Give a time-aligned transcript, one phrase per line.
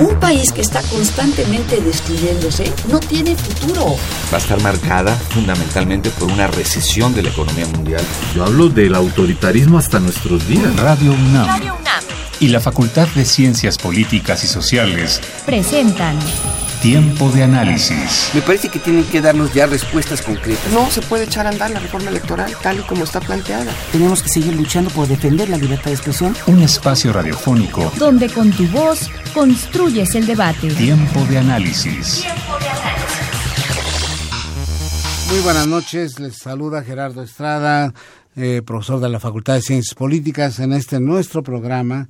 [0.00, 3.96] Un país que está constantemente destruyéndose no tiene futuro.
[4.32, 8.02] Va a estar marcada fundamentalmente por una recesión de la economía mundial.
[8.34, 10.74] Yo hablo del autoritarismo hasta nuestros días.
[10.76, 11.46] Radio UNAM.
[11.46, 12.02] Radio UNAM.
[12.40, 16.18] Y la Facultad de Ciencias Políticas y Sociales presentan
[16.82, 18.32] Tiempo de análisis.
[18.34, 20.72] Me parece que tienen que darnos ya respuestas concretas.
[20.72, 23.72] No se puede echar a andar la reforma electoral tal y como está planteada.
[23.92, 26.34] Tenemos que seguir luchando por defender la libertad de expresión.
[26.48, 30.70] Un espacio radiofónico donde con tu voz construyes el debate.
[30.70, 32.22] Tiempo de análisis.
[32.22, 33.02] Tiempo de análisis.
[35.30, 37.94] Muy buenas noches, les saluda Gerardo Estrada,
[38.34, 42.08] eh, profesor de la Facultad de Ciencias Políticas, en este nuestro programa,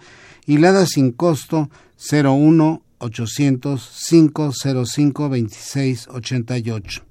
[0.46, 1.70] y Lada sin costo
[2.10, 7.09] 01 800 505 26 88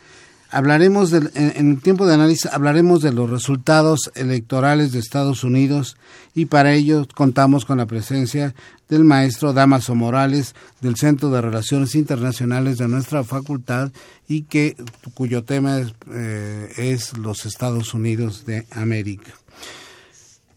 [0.53, 5.97] Hablaremos en, el tiempo de análisis hablaremos de los resultados electorales de Estados Unidos
[6.35, 8.55] y para ello contamos con la presencia
[8.91, 13.93] del maestro Damaso Morales del Centro de Relaciones Internacionales de nuestra facultad
[14.29, 14.77] y que
[15.15, 19.33] cuyo tema es, eh, los Estados Unidos de América.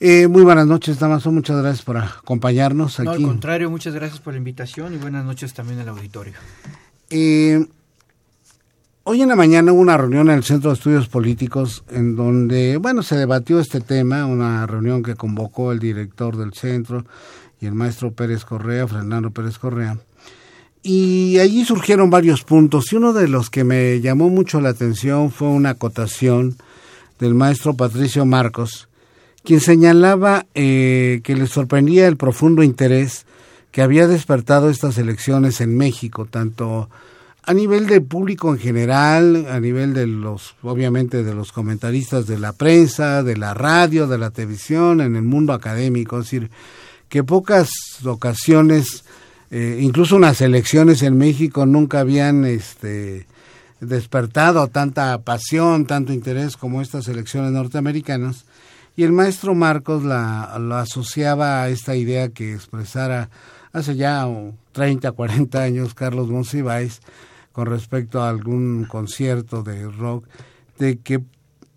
[0.01, 1.31] Eh, muy buenas noches, Damaso.
[1.31, 3.05] Muchas gracias por acompañarnos aquí.
[3.05, 6.33] No, al contrario, muchas gracias por la invitación y buenas noches también al auditorio.
[7.09, 7.65] Eh,
[9.07, 12.77] Hoy en la mañana hubo una reunión en el Centro de Estudios Políticos en donde,
[12.77, 17.05] bueno, se debatió este tema, una reunión que convocó el director del centro
[17.61, 19.99] y el maestro Pérez Correa, Fernando Pérez Correa.
[20.81, 25.29] Y allí surgieron varios puntos y uno de los que me llamó mucho la atención
[25.29, 26.55] fue una acotación
[27.19, 28.89] del maestro Patricio Marcos,
[29.43, 33.27] quien señalaba eh, que le sorprendía el profundo interés
[33.69, 36.89] que había despertado estas elecciones en México, tanto
[37.47, 42.39] a nivel del público en general, a nivel de los, obviamente, de los comentaristas de
[42.39, 46.49] la prensa, de la radio, de la televisión, en el mundo académico, es decir,
[47.07, 47.69] que pocas
[48.03, 49.05] ocasiones,
[49.51, 53.27] eh, incluso unas elecciones en México nunca habían este,
[53.79, 58.45] despertado tanta pasión, tanto interés como estas elecciones norteamericanas.
[58.97, 63.29] Y el maestro Marcos la, la asociaba a esta idea que expresara
[63.71, 64.25] hace ya
[64.71, 67.01] 30, 40 años Carlos Monsiváis,
[67.55, 70.27] con respecto a algún concierto de rock,
[70.77, 71.23] de que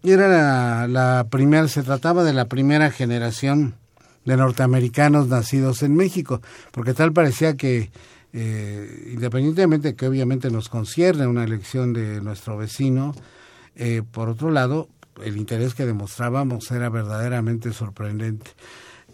[0.02, 3.76] era la, primera, se trataba de la primera generación
[4.24, 7.92] de norteamericanos nacidos en México, porque tal parecía que,
[8.32, 13.14] eh, independientemente que obviamente nos concierne una elección de nuestro vecino,
[13.76, 14.88] eh, por otro lado,
[15.22, 18.50] el interés que demostrábamos era verdaderamente sorprendente.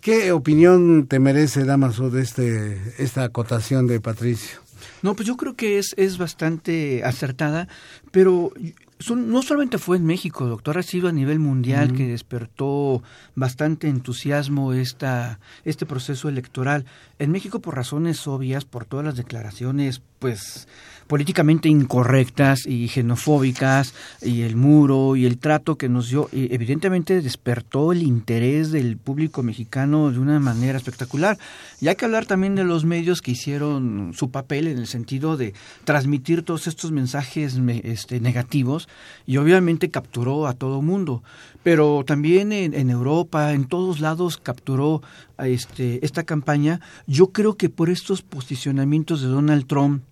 [0.01, 4.61] ¿Qué opinión te merece, Damaso, de este, esta acotación de Patricio?
[5.03, 7.69] No, pues yo creo que es, es bastante acertada,
[8.11, 8.53] pero
[9.11, 13.03] no solamente fue en México, doctor, ha sido a nivel mundial que despertó
[13.35, 16.87] bastante entusiasmo esta, este proceso electoral.
[17.19, 20.67] En México, por razones obvias, por todas las declaraciones, pues
[21.07, 23.93] políticamente incorrectas y xenofóbicas
[24.23, 29.43] y el muro y el trato que nos dio, evidentemente despertó el interés del público
[29.43, 31.39] mexicano de una manera espectacular.
[31.79, 35.37] Y hay que hablar también de los medios que hicieron su papel en el sentido
[35.37, 35.53] de
[35.85, 38.89] transmitir todos estos mensajes este, negativos
[39.27, 41.23] y obviamente capturó a todo mundo.
[41.63, 45.03] Pero también en, en Europa, en todos lados capturó
[45.39, 46.81] este, esta campaña.
[47.07, 50.03] Yo creo que por estos posicionamientos de Donald Trump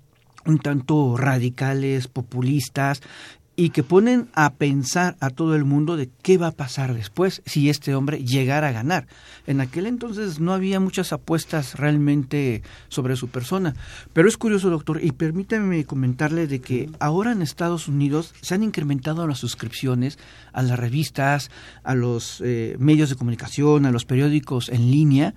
[0.47, 3.03] un tanto radicales, populistas,
[3.55, 7.43] y que ponen a pensar a todo el mundo de qué va a pasar después
[7.45, 9.07] si este hombre llegara a ganar.
[9.47, 13.75] En aquel entonces no había muchas apuestas realmente sobre su persona.
[14.15, 18.63] Pero es curioso, doctor, y permítame comentarle de que ahora en Estados Unidos se han
[18.63, 20.19] incrementado las suscripciones
[20.53, 21.51] a las revistas,
[21.85, 25.35] a los eh, medios de comunicación, a los periódicos en línea,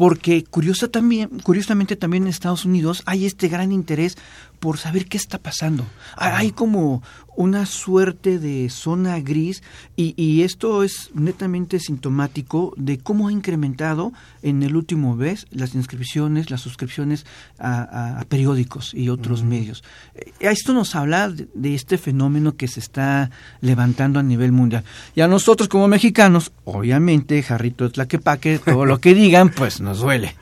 [0.00, 4.16] porque curiosa también, curiosamente también en Estados Unidos hay este gran interés
[4.58, 5.84] por saber qué está pasando.
[6.16, 7.02] Hay como
[7.36, 9.62] un una suerte de zona gris
[9.96, 14.12] y, y, esto es netamente sintomático de cómo ha incrementado
[14.42, 17.24] en el último mes las inscripciones, las suscripciones
[17.58, 19.82] a, periódicos y otros medios.
[20.14, 23.30] Eh, esto nos habla de, este fenómeno que se está
[23.62, 24.84] levantando a nivel mundial.
[25.14, 29.48] Y a nosotros como mexicanos, obviamente, jarrito es la que paque, todo lo que digan,
[29.48, 30.34] pues nos duele.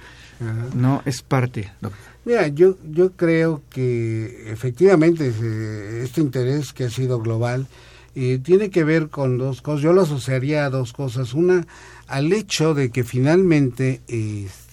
[0.74, 1.72] No, es parte.
[2.24, 5.32] Mira, yo, yo creo que efectivamente
[6.02, 7.66] este interés que ha sido global
[8.14, 9.82] eh, tiene que ver con dos cosas.
[9.82, 11.34] Yo lo asociaría a dos cosas.
[11.34, 11.66] Una,
[12.06, 14.00] al hecho de que finalmente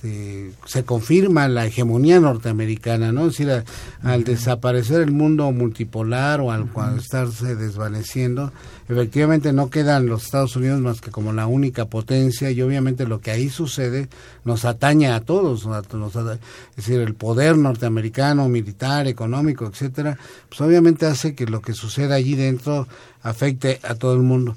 [0.05, 3.27] este, se confirma la hegemonía norteamericana, ¿no?
[3.27, 3.63] Es decir,
[4.03, 8.51] al desaparecer el mundo multipolar o al, estarse desvaneciendo,
[8.87, 13.19] efectivamente no quedan los Estados Unidos más que como la única potencia y obviamente lo
[13.19, 14.09] que ahí sucede
[14.43, 20.17] nos atañe a todos, es decir, el poder norteamericano, militar, económico, etcétera,
[20.49, 22.87] pues obviamente hace que lo que suceda allí dentro
[23.21, 24.55] afecte a todo el mundo.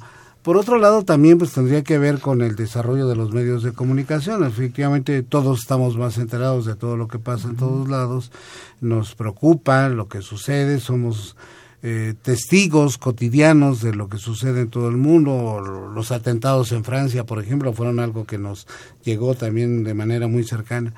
[0.49, 3.73] Por otro lado, también pues tendría que ver con el desarrollo de los medios de
[3.73, 4.45] comunicación.
[4.45, 8.33] Efectivamente, todos estamos más enterados de todo lo que pasa en todos lados.
[8.81, 11.37] Nos preocupa lo que sucede, somos
[11.83, 15.61] eh, testigos cotidianos de lo que sucede en todo el mundo.
[15.61, 18.67] Los atentados en Francia, por ejemplo, fueron algo que nos
[19.05, 20.95] llegó también de manera muy cercana.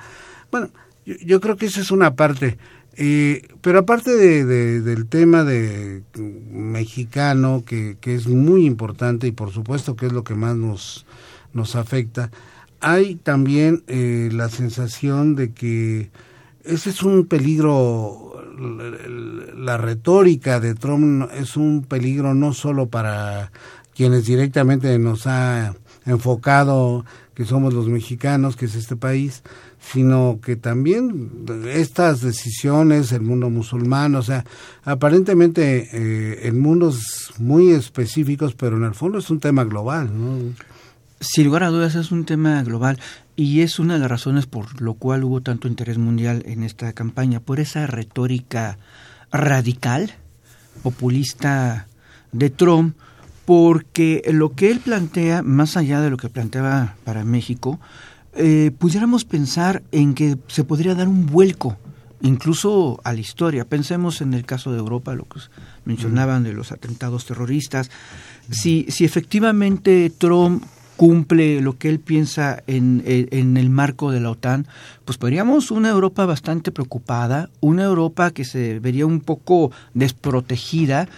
[0.49, 0.69] Bueno,
[1.05, 2.57] yo creo que esa es una parte.
[2.97, 9.95] Eh, pero aparte de, del tema de mexicano, que, es muy importante y por supuesto
[9.95, 11.05] que es lo que más nos,
[11.53, 12.31] nos afecta,
[12.81, 16.09] hay también eh, la sensación de que
[16.63, 18.43] ese es un peligro,
[19.55, 23.51] la, retórica de Trump es un peligro no solo para
[23.95, 29.43] quienes directamente nos ha enfocado, que somos los mexicanos, que es este país,
[29.81, 31.31] sino que también
[31.67, 34.45] estas decisiones, el mundo musulmán, o sea,
[34.83, 40.09] aparentemente eh, en mundos muy específicos, pero en el fondo es un tema global.
[40.13, 40.53] ¿no?
[41.19, 42.99] Sin lugar a dudas es un tema global
[43.35, 46.93] y es una de las razones por lo cual hubo tanto interés mundial en esta
[46.93, 48.77] campaña, por esa retórica
[49.31, 50.11] radical,
[50.83, 51.87] populista
[52.31, 52.95] de Trump,
[53.45, 57.79] porque lo que él plantea, más allá de lo que planteaba para México,
[58.33, 61.77] eh, pudiéramos pensar en que se podría dar un vuelco
[62.21, 63.65] incluso a la historia.
[63.65, 65.39] Pensemos en el caso de Europa, lo que
[65.85, 67.89] mencionaban de los atentados terroristas.
[68.49, 70.63] Si, si efectivamente Trump
[70.97, 74.67] cumple lo que él piensa en, en, el marco de la OTAN,
[75.03, 81.09] pues podríamos una Europa bastante preocupada, una Europa que se vería un poco desprotegida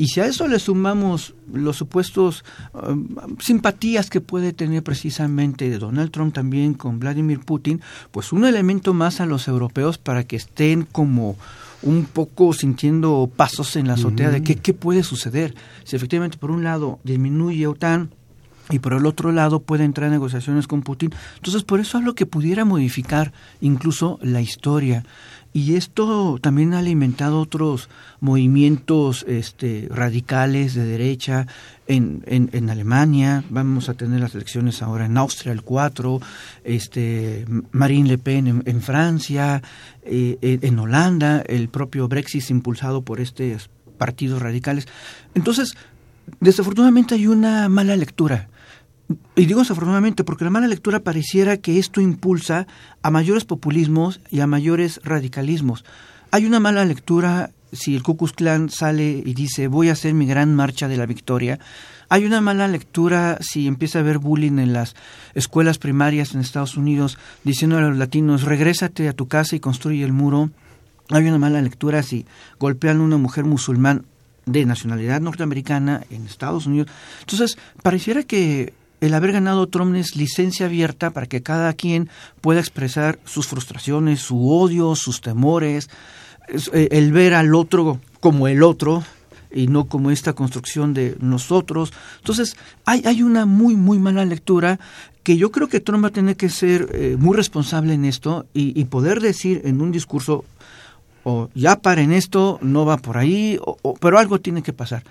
[0.00, 2.42] y si a eso le sumamos los supuestos
[2.72, 3.06] um,
[3.38, 9.20] simpatías que puede tener precisamente Donald Trump también con Vladimir Putin, pues un elemento más
[9.20, 11.36] a los europeos para que estén como
[11.82, 15.54] un poco sintiendo pasos en la azotea de qué, qué puede suceder.
[15.84, 18.08] Si efectivamente por un lado disminuye OTAN,
[18.70, 21.10] y por el otro lado puede entrar en negociaciones con Putin.
[21.36, 25.04] Entonces, por eso hablo que pudiera modificar incluso la historia.
[25.52, 27.88] Y esto también ha alimentado otros
[28.20, 31.48] movimientos este, radicales de derecha
[31.88, 33.42] en, en, Alemania.
[33.50, 36.20] Vamos a tener las elecciones ahora en Austria el 4,
[36.62, 39.60] este, Marine Le Pen en, Francia,
[40.02, 44.86] eh, en Holanda, el propio Brexit impulsado por estos partidos radicales.
[45.34, 45.74] Entonces,
[46.38, 48.48] desafortunadamente hay una mala lectura
[49.36, 52.66] y digo desafortunadamente porque la mala lectura pareciera que esto impulsa
[53.02, 55.84] a mayores populismos y a mayores radicalismos.
[56.30, 60.14] Hay una mala lectura si el Ku Klux Klan sale y dice voy a hacer
[60.14, 61.58] mi gran marcha de la victoria.
[62.08, 64.94] Hay una mala lectura si empieza a haber bullying en las
[65.34, 70.04] escuelas primarias en Estados Unidos diciendo a los latinos regrésate a tu casa y construye
[70.04, 70.50] el muro.
[71.10, 72.26] Hay una mala lectura si
[72.58, 74.04] golpean a una mujer musulmán
[74.46, 76.88] de nacionalidad norteamericana en Estados Unidos.
[77.20, 82.08] Entonces, pareciera que el haber ganado Trump es licencia abierta para que cada quien
[82.40, 85.88] pueda expresar sus frustraciones, su odio, sus temores,
[86.72, 89.02] eh, el ver al otro como el otro
[89.52, 91.92] y no como esta construcción de nosotros.
[92.18, 94.78] Entonces, hay, hay una muy, muy mala lectura
[95.22, 98.46] que yo creo que Trump va a tener que ser eh, muy responsable en esto
[98.54, 100.44] y, poder decir en un discurso
[101.24, 103.58] o ya paren esto, no va por ahí,
[104.00, 105.02] pero algo tiene que pasar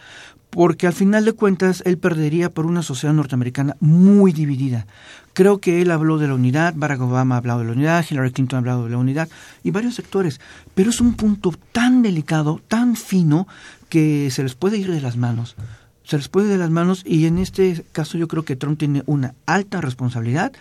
[0.49, 4.87] porque al final de cuentas él perdería por una sociedad norteamericana muy dividida.
[5.33, 8.31] Creo que él habló de la unidad, Barack Obama ha hablado de la unidad, Hillary
[8.31, 9.29] Clinton ha hablado de la unidad
[9.63, 10.41] y varios sectores,
[10.73, 13.47] pero es un punto tan delicado, tan fino,
[13.89, 15.55] que se les puede ir de las manos.
[16.03, 19.03] se les puede de las manos y en este caso yo creo que Trump tiene
[19.05, 20.51] una alta responsabilidad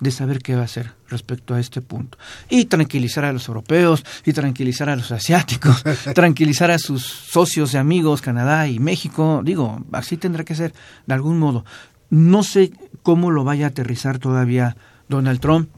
[0.00, 2.18] de saber qué va a hacer respecto a este punto.
[2.48, 5.82] Y tranquilizar a los europeos, y tranquilizar a los asiáticos,
[6.14, 9.40] tranquilizar a sus socios y amigos, Canadá y México.
[9.44, 10.72] Digo, así tendrá que ser
[11.06, 11.64] de algún modo.
[12.10, 14.76] No sé cómo lo vaya a aterrizar todavía
[15.08, 15.68] Donald Trump,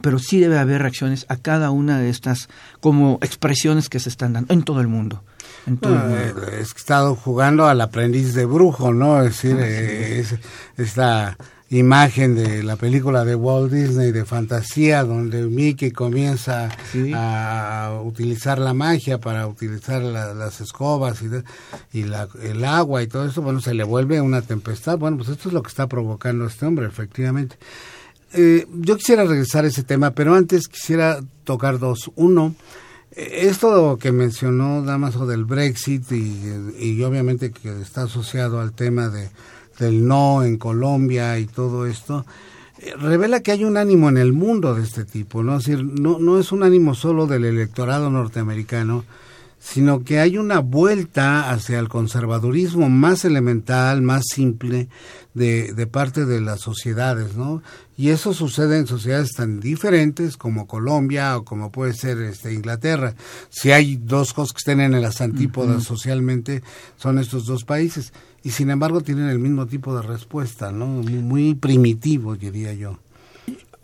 [0.00, 2.48] pero sí debe haber reacciones a cada una de estas
[2.80, 5.22] como expresiones que se están dando en todo el mundo.
[5.66, 6.16] El mundo.
[6.50, 9.20] He estado jugando al aprendiz de brujo, ¿no?
[9.22, 10.34] Es decir, eh, es-
[10.78, 11.36] esta
[11.78, 17.12] imagen de la película de Walt Disney de fantasía donde Mickey comienza Sí.
[17.14, 21.22] a utilizar la magia para utilizar la- las escobas
[21.92, 24.98] y, la- el agua y todo eso, bueno, se le vuelve una tempestad.
[24.98, 27.56] Bueno, pues esto es lo que está provocando este hombre, efectivamente.
[28.34, 32.10] Eh, yo quisiera regresar a ese tema, pero antes quisiera tocar dos.
[32.16, 32.54] Uno,
[33.14, 36.40] eh, esto que mencionó Damaso del Brexit y,
[36.78, 39.28] y obviamente que está asociado al tema de,
[39.78, 42.24] del no en Colombia y todo esto,
[42.78, 45.56] eh, revela que hay un ánimo en el mundo de este tipo, ¿no?
[45.56, 49.04] Es decir, no, no es un ánimo solo del electorado norteamericano,
[49.62, 54.88] sino que hay una vuelta hacia el conservadurismo más elemental, más simple
[55.34, 57.62] de, de parte de las sociedades, ¿no?
[57.96, 63.14] Y eso sucede en sociedades tan diferentes como Colombia o como puede ser este, Inglaterra.
[63.50, 66.64] Si hay dos cosas que estén en las antípodas socialmente,
[66.96, 68.12] son estos dos países.
[68.44, 70.86] Y sin embargo tienen el mismo tipo de respuesta, ¿no?
[70.86, 72.98] Muy, primitivo, diría yo.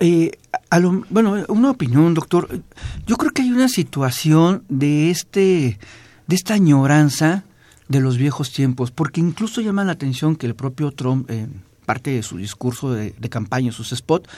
[0.01, 0.33] Eh,
[0.71, 2.61] a lo- bueno, una opinión, doctor.
[3.07, 5.79] Yo creo que hay una situación de este,
[6.27, 7.45] de esta añoranza
[7.89, 12.11] de los viejos tiempos, porque incluso llama la atención que el propio Trump, en parte
[12.11, 14.29] de su discurso de, de campaña, sus spots,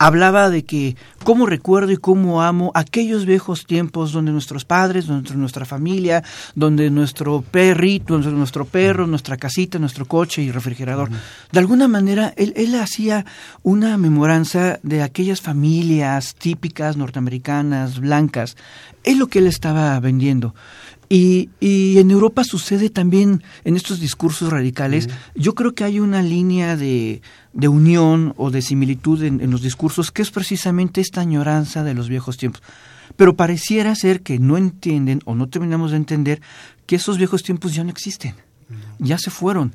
[0.00, 5.34] hablaba de que cómo recuerdo y cómo amo aquellos viejos tiempos donde nuestros padres, donde
[5.34, 11.10] nuestra familia, donde nuestro perrito, donde nuestro perro, nuestra casita, nuestro coche y refrigerador.
[11.52, 13.26] De alguna manera, él, él hacía
[13.62, 18.56] una memoranza de aquellas familias típicas norteamericanas, blancas.
[19.04, 20.54] Es lo que él estaba vendiendo.
[21.12, 25.08] Y, y en Europa sucede también en estos discursos radicales.
[25.34, 27.20] Yo creo que hay una línea de,
[27.52, 31.94] de unión o de similitud en, en los discursos que es precisamente esta añoranza de
[31.94, 32.62] los viejos tiempos.
[33.16, 36.40] Pero pareciera ser que no entienden o no terminamos de entender
[36.86, 38.36] que esos viejos tiempos ya no existen.
[39.00, 39.74] Ya se fueron.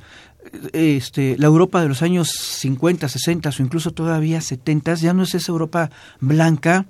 [0.71, 5.35] Este, la Europa de los años 50, 60 o incluso todavía 70 ya no es
[5.35, 5.89] esa Europa
[6.21, 6.85] blanca,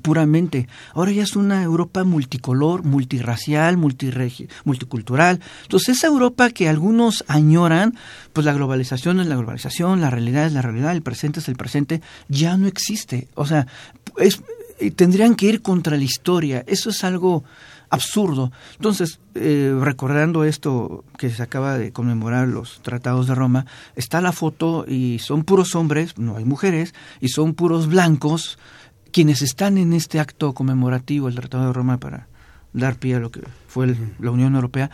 [0.00, 0.68] puramente.
[0.94, 5.40] Ahora ya es una Europa multicolor, multirracial, multicultural.
[5.62, 7.94] Entonces esa Europa que algunos añoran,
[8.32, 11.56] pues la globalización es la globalización, la realidad es la realidad, el presente es el
[11.56, 13.28] presente, ya no existe.
[13.34, 13.66] O sea,
[14.16, 14.42] es,
[14.96, 16.64] tendrían que ir contra la historia.
[16.66, 17.44] Eso es algo
[17.92, 18.50] absurdo.
[18.76, 24.32] Entonces, eh, recordando esto que se acaba de conmemorar los tratados de Roma, está la
[24.32, 28.58] foto y son puros hombres, no hay mujeres, y son puros blancos
[29.12, 32.28] quienes están en este acto conmemorativo del Tratado de Roma para
[32.74, 34.90] dar pie a lo que fue el- la Unión Europea.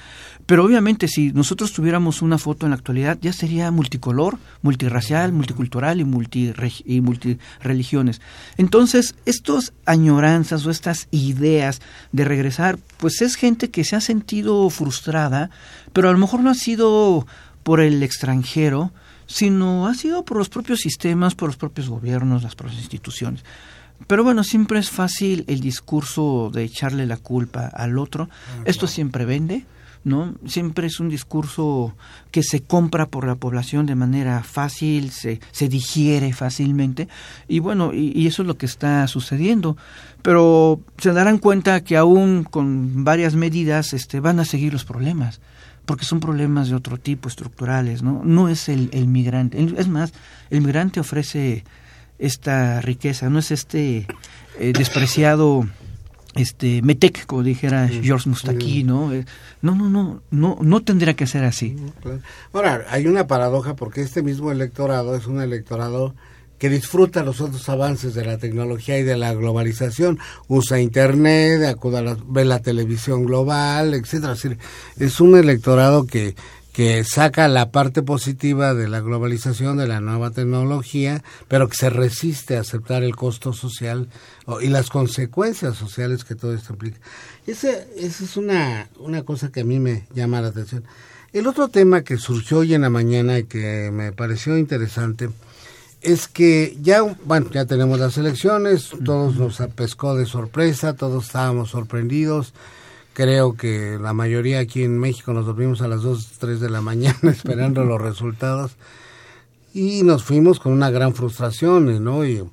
[0.47, 6.01] Pero obviamente si nosotros tuviéramos una foto en la actualidad ya sería multicolor, multirracial, multicultural
[6.01, 8.21] y, multirre- y multireligiones.
[8.57, 14.69] Entonces, estos añoranzas o estas ideas de regresar, pues es gente que se ha sentido
[14.71, 15.51] frustrada,
[15.93, 17.29] pero a lo mejor no ha sido
[17.63, 18.91] por el extranjero,
[19.29, 23.45] sino ha sido por los propios sistemas, por los propios gobiernos, las propias instituciones.
[24.07, 28.29] Pero bueno, siempre es fácil el discurso de echarle la culpa al otro.
[28.65, 29.67] Esto siempre vende,
[30.05, 30.35] ¿no?
[30.47, 31.95] Siempre es un discurso
[32.31, 37.09] que se compra por la población de manera fácil, se, se digiere fácilmente.
[37.49, 39.77] Y bueno, y, y eso es lo que está sucediendo.
[40.23, 45.41] Pero se darán cuenta que aún con varias medidas este, van a seguir los problemas
[45.89, 48.21] porque son problemas de otro tipo, estructurales, ¿no?
[48.23, 49.59] No es el, el migrante.
[49.79, 50.13] Es más,
[50.51, 51.65] el migrante ofrece
[52.19, 54.07] esta riqueza, no es este
[54.59, 55.67] eh, despreciado
[56.35, 59.13] este Metec, como dijera George Mustaki, ¿no?
[59.13, 59.25] Eh,
[59.61, 61.77] No, no, no, no, no tendría que ser así.
[62.01, 62.21] Claro.
[62.53, 66.15] Ahora, hay una paradoja porque este mismo electorado es un electorado
[66.59, 71.99] que disfruta los otros avances de la tecnología y de la globalización, usa internet, acude
[71.99, 74.33] a la, ve la televisión global, etcétera.
[74.33, 74.59] Es decir,
[74.99, 76.35] es un electorado que
[76.79, 81.91] que saca la parte positiva de la globalización, de la nueva tecnología, pero que se
[81.91, 84.09] resiste a aceptar el costo social
[84.61, 87.01] y las consecuencias sociales que todo esto implica.
[87.49, 90.85] Esa, esa es una, una cosa que a mí me llama la atención.
[91.33, 95.31] El otro tema que surgió hoy en la mañana y que me pareció interesante
[96.01, 101.71] es que ya, bueno, ya tenemos las elecciones, todos nos pescó de sorpresa, todos estábamos
[101.71, 102.55] sorprendidos.
[103.19, 106.81] Creo que la mayoría aquí en México nos dormimos a las 2, 3 de la
[106.81, 108.77] mañana esperando los resultados
[109.75, 112.25] y nos fuimos con una gran frustración, ¿no?
[112.25, 112.49] Y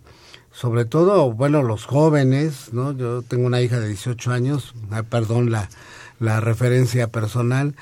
[0.51, 2.93] sobre todo, bueno, los jóvenes, ¿no?
[2.93, 5.69] Yo tengo una hija de 18 años, ah, perdón la,
[6.19, 7.75] la referencia personal,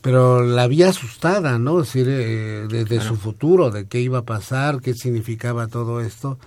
[0.00, 1.82] pero la vi asustada, ¿no?
[1.82, 6.38] Es decir, eh, de, su futuro, de qué iba a pasar, qué significaba todo esto,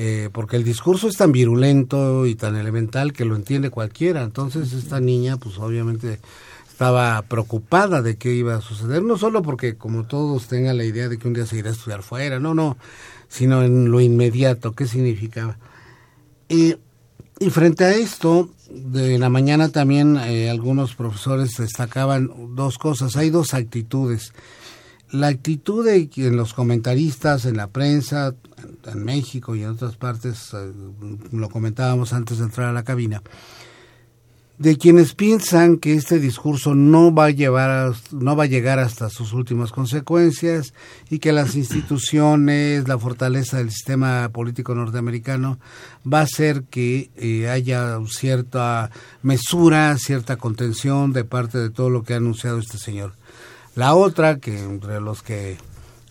[0.00, 4.22] eh, porque el discurso es tan virulento y tan elemental que lo entiende cualquiera.
[4.22, 6.20] Entonces esta niña, pues obviamente
[6.68, 11.08] estaba preocupada de qué iba a suceder, no solo porque como todos tengan la idea
[11.08, 12.76] de que un día se irá a estudiar fuera, no, no,
[13.28, 15.58] sino en lo inmediato, qué significaba.
[16.48, 16.76] Y,
[17.40, 23.30] y frente a esto, de la mañana también eh, algunos profesores destacaban dos cosas, hay
[23.30, 24.32] dos actitudes.
[25.10, 28.34] La actitud de los comentaristas, en la prensa,
[28.84, 30.72] en México y en otras partes, eh,
[31.32, 33.22] lo comentábamos antes de entrar a la cabina,
[34.58, 39.08] de quienes piensan que este discurso no va a llevar no va a llegar hasta
[39.08, 40.74] sus últimas consecuencias
[41.08, 45.60] y que las instituciones, la fortaleza del sistema político norteamericano
[46.12, 48.90] va a hacer que eh, haya cierta
[49.22, 53.14] mesura, cierta contención de parte de todo lo que ha anunciado este señor.
[53.78, 55.56] La otra, que entre los que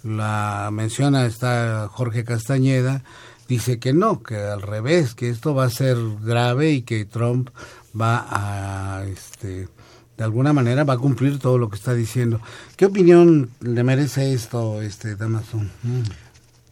[0.02, 3.04] la menciona está Jorge Castañeda,
[3.50, 7.50] dice que no, que al revés, que esto va a ser grave y que Trump
[7.94, 9.68] va a, este,
[10.16, 12.40] de alguna manera va a cumplir todo lo que está diciendo.
[12.78, 15.58] ¿Qué opinión le merece esto, este Damaso?
[15.58, 16.04] Mm.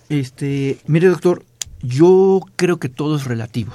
[0.08, 1.44] Este, mire doctor,
[1.82, 3.74] yo creo que todo es relativo.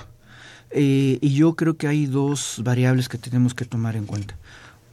[0.71, 4.39] Eh, y yo creo que hay dos variables que tenemos que tomar en cuenta.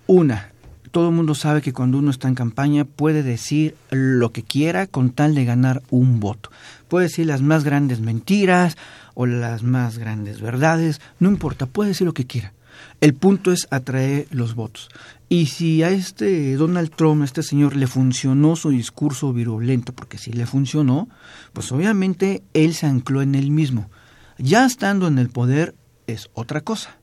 [0.07, 0.51] Una,
[0.91, 4.87] todo el mundo sabe que cuando uno está en campaña puede decir lo que quiera
[4.87, 6.49] con tal de ganar un voto.
[6.87, 8.77] Puede decir las más grandes mentiras
[9.13, 12.53] o las más grandes verdades, no importa, puede decir lo que quiera.
[13.01, 14.89] El punto es atraer los votos.
[15.29, 20.17] Y si a este Donald Trump, a este señor, le funcionó su discurso virulento, porque
[20.17, 21.09] si le funcionó,
[21.53, 23.89] pues obviamente él se ancló en él mismo.
[24.37, 25.75] Ya estando en el poder
[26.07, 26.95] es otra cosa.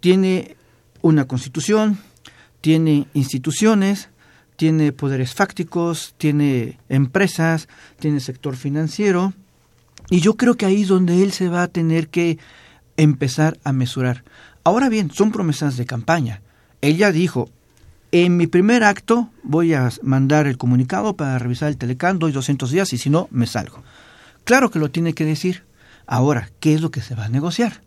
[0.00, 0.56] Tiene
[1.02, 1.98] una constitución,
[2.62, 4.08] tiene instituciones,
[4.56, 9.34] tiene poderes fácticos, tiene empresas, tiene sector financiero,
[10.08, 12.38] y yo creo que ahí es donde él se va a tener que
[12.96, 14.24] empezar a mesurar.
[14.64, 16.40] Ahora bien, son promesas de campaña.
[16.80, 17.50] Ella dijo,
[18.12, 22.70] en mi primer acto voy a mandar el comunicado para revisar el telecán, doy 200
[22.70, 23.82] días y si no, me salgo.
[24.44, 25.64] Claro que lo tiene que decir,
[26.06, 27.80] Ahora, ¿qué es lo que se va a negociar?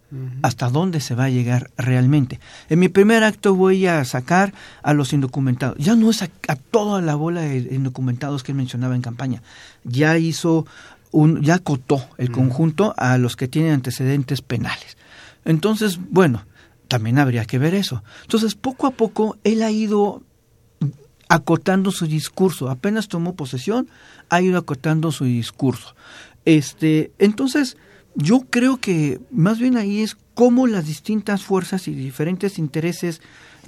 [0.43, 2.39] ¿Hasta dónde se va a llegar realmente?
[2.69, 5.77] En mi primer acto voy a sacar a los indocumentados.
[5.77, 6.29] Ya no es a,
[6.71, 9.41] toda la bola de indocumentados que él mencionaba en campaña.
[9.83, 10.65] Ya hizo
[11.11, 14.95] un, ya acotó el conjunto a los que tienen antecedentes penales.
[15.43, 16.45] Entonces, bueno,
[16.87, 18.03] también habría que ver eso.
[18.21, 20.23] Entonces, poco a poco, él ha ido
[21.27, 22.69] acotando su discurso.
[22.69, 23.89] Apenas tomó posesión,
[24.29, 25.95] ha ido acotando su discurso.
[26.45, 27.77] Este, entonces,
[28.15, 33.21] yo creo que más bien ahí es cómo las distintas fuerzas y diferentes intereses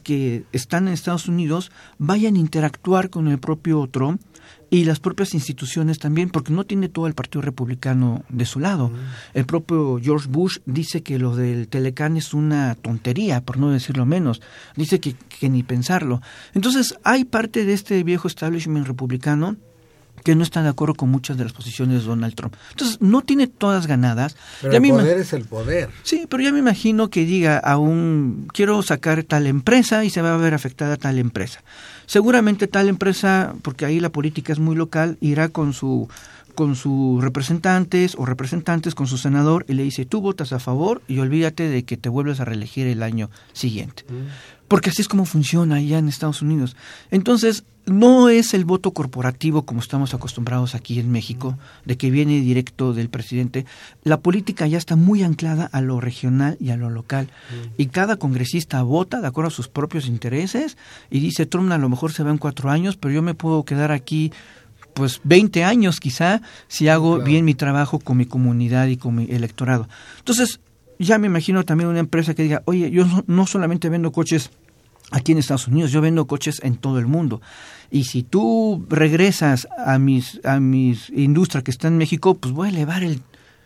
[0.04, 4.22] que están en Estados Unidos vayan a interactuar con el propio Trump
[4.70, 8.92] y las propias instituciones también, porque no tiene todo el Partido Republicano de su lado.
[9.34, 14.06] El propio George Bush dice que lo del Telecán es una tontería, por no decirlo
[14.06, 14.42] menos.
[14.76, 16.22] Dice que, que ni pensarlo.
[16.54, 19.58] Entonces, hay parte de este viejo establishment republicano
[20.24, 22.56] que no está de acuerdo con muchas de las posiciones de Donald Trump.
[22.72, 24.36] Entonces, no tiene todas ganadas.
[24.62, 25.90] Pero el poder es el poder.
[26.04, 30.22] Sí, pero ya me imagino que diga a un, quiero sacar tal empresa y se
[30.22, 31.64] va a ver afectada tal empresa.
[32.06, 36.10] Seguramente tal empresa, porque ahí la política es muy local, irá con su
[36.58, 41.04] con sus representantes o representantes con su senador y le dice, tú votas a favor
[41.08, 44.04] y olvídate de que te vuelves a reelegir el año siguiente.
[44.10, 44.66] Mm.
[44.68, 46.76] Porque así es como funciona allá en Estados Unidos.
[47.12, 52.42] Entonces, no es el voto corporativo como estamos acostumbrados aquí en México, de que viene
[52.42, 53.68] directo del presidente.
[54.04, 57.30] La política ya está muy anclada a lo regional y a lo local.
[57.78, 60.76] Y cada congresista vota de acuerdo a sus propios intereses
[61.12, 63.64] y dice, Trump a lo mejor se va en cuatro años, pero yo me puedo
[63.64, 64.34] quedar aquí
[64.98, 69.26] pues 20 años quizá si hago bien mi trabajo con mi comunidad y con mi
[69.26, 69.88] electorado.
[70.18, 70.60] Entonces,
[70.98, 74.50] ya me imagino también una empresa que diga, oye, yo no solamente vendo coches
[75.12, 77.44] aquí en Estados Unidos, yo vendo coches en todo el mundo.
[77.92, 82.70] Y si tú regresas a mis, a mis industria que está en México, pues voy
[82.70, 83.22] a elevar el,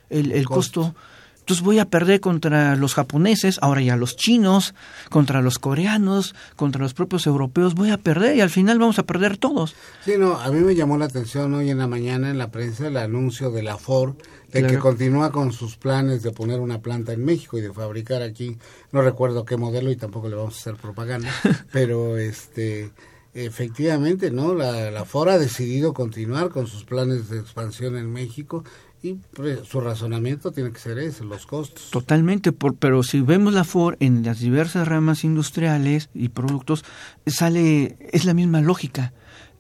[0.10, 0.94] el, costo.
[1.42, 4.74] Entonces voy a perder contra los japoneses, ahora ya los chinos,
[5.10, 9.04] contra los coreanos, contra los propios europeos, voy a perder y al final vamos a
[9.04, 9.76] perder todos.
[10.06, 12.88] Sí, no, a mí me llamó la atención hoy en la mañana en la prensa
[12.88, 14.16] el anuncio de la Ford
[14.52, 18.22] de que continúa con sus planes de poner una planta en México y de fabricar
[18.22, 18.58] aquí,
[18.92, 21.32] no recuerdo qué modelo y tampoco le vamos a hacer propaganda,
[21.72, 22.92] pero este
[23.34, 24.54] efectivamente, ¿no?
[24.54, 28.66] La, la Ford ha decidido continuar con sus planes de expansión en México
[29.04, 31.90] y pues, su razonamiento tiene que ser ese, los costos.
[31.90, 36.86] Totalmente, por, pero si vemos la Ford en las diversas ramas industriales y productos,
[37.26, 39.14] sale, es la misma lógica.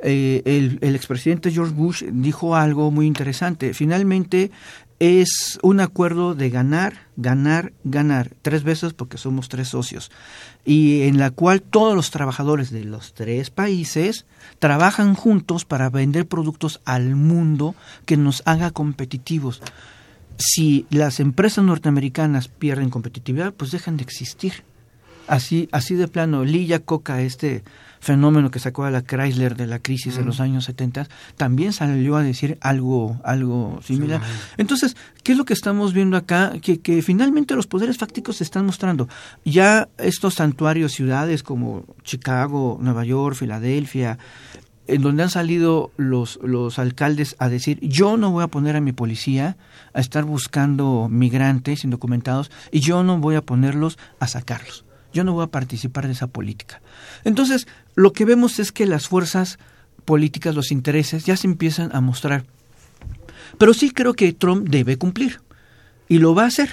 [0.04, 3.74] Eh, el, el expresidente George Bush dijo algo muy interesante.
[3.74, 4.52] Finalmente,
[5.02, 10.12] es un acuerdo de ganar, ganar, ganar, tres veces porque somos tres socios,
[10.64, 14.28] y en la cual todos los trabajadores de los tres países
[14.60, 17.74] trabajan juntos para vender productos al mundo
[18.06, 19.64] que nos haga competitivos.
[20.38, 24.64] Si las empresas norteamericanas pierden competitividad, pues dejan de existir.
[25.28, 27.64] Así, así de plano, Lilla Coca, este
[28.02, 32.18] fenómeno que sacó a la Chrysler de la crisis de los años 70, también salió
[32.18, 34.22] a decir algo, algo similar.
[34.58, 36.54] Entonces, ¿qué es lo que estamos viendo acá?
[36.62, 39.08] Que, que finalmente los poderes fácticos se están mostrando.
[39.46, 44.18] Ya estos santuarios, ciudades como Chicago, Nueva York, Filadelfia,
[44.88, 48.82] en donde han salido los, los alcaldes a decir, yo no voy a poner a
[48.82, 49.58] mi policía
[49.94, 54.86] a estar buscando migrantes indocumentados y yo no voy a ponerlos a sacarlos.
[55.14, 56.82] Yo no voy a participar de esa política.
[57.24, 59.60] Entonces, lo que vemos es que las fuerzas
[60.06, 62.46] políticas, los intereses, ya se empiezan a mostrar.
[63.58, 65.40] Pero sí creo que Trump debe cumplir.
[66.08, 66.70] Y lo va a hacer.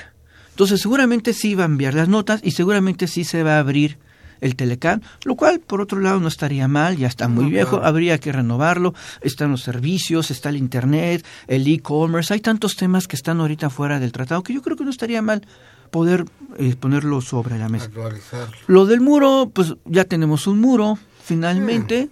[0.51, 3.99] Entonces, seguramente sí va a enviar las notas y seguramente sí se va a abrir
[4.41, 8.19] el Telecán, lo cual por otro lado no estaría mal, ya está muy viejo, habría
[8.19, 13.41] que renovarlo, están los servicios, está el Internet, el e-commerce, hay tantos temas que están
[13.41, 15.43] ahorita fuera del tratado que yo creo que no estaría mal
[15.91, 16.25] poder
[16.59, 17.91] eh, ponerlo sobre la mesa.
[18.67, 22.09] Lo del muro, pues ya tenemos un muro, finalmente.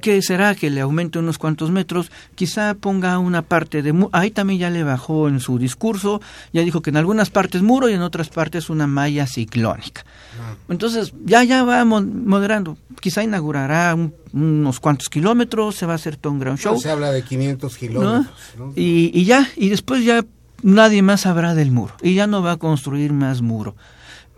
[0.00, 0.54] ¿Qué será?
[0.54, 4.10] Que le aumente unos cuantos metros, quizá ponga una parte de muro.
[4.12, 6.20] Ahí también ya le bajó en su discurso,
[6.52, 10.04] ya dijo que en algunas partes muro y en otras partes una malla ciclónica.
[10.40, 10.56] Ah.
[10.68, 12.76] Entonces, ya, ya va moderando.
[13.00, 13.96] Quizá inaugurará
[14.32, 16.78] unos cuantos kilómetros, se va a hacer todo un gran show.
[16.80, 18.26] se habla de 500 kilómetros.
[18.74, 20.24] Y, y ya, y después ya
[20.62, 23.76] nadie más sabrá del muro y ya no va a construir más muro.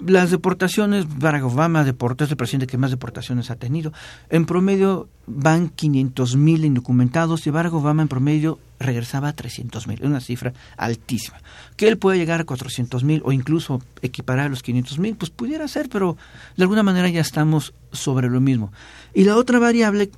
[0.07, 3.93] Las deportaciones, Barack Obama deportó, es el presidente que más deportaciones ha tenido.
[4.31, 9.99] En promedio van 500 mil indocumentados y Barack Obama en promedio regresaba a 300 mil,
[10.05, 11.39] una cifra altísima.
[11.77, 15.31] Que él puede llegar a 400 mil o incluso equiparar a los 500 mil, pues
[15.31, 16.17] pudiera ser, pero
[16.57, 18.73] de alguna manera ya estamos sobre lo mismo.
[19.15, 20.11] Y la otra variable,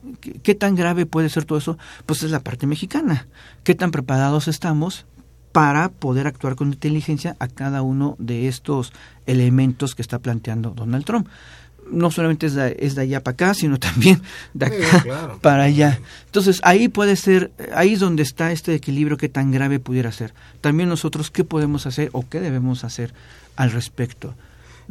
[0.42, 1.78] ¿qué tan grave puede ser todo eso?
[2.04, 3.28] Pues es la parte mexicana.
[3.64, 5.06] ¿Qué tan preparados estamos
[5.52, 8.92] para poder actuar con inteligencia a cada uno de estos
[9.26, 11.28] elementos que está planteando Donald Trump.
[11.90, 14.22] No solamente es de, es de allá para acá, sino también
[14.54, 15.98] de acá para allá.
[16.26, 20.32] Entonces ahí puede ser, ahí es donde está este equilibrio que tan grave pudiera ser.
[20.60, 23.12] También nosotros qué podemos hacer o qué debemos hacer
[23.56, 24.34] al respecto.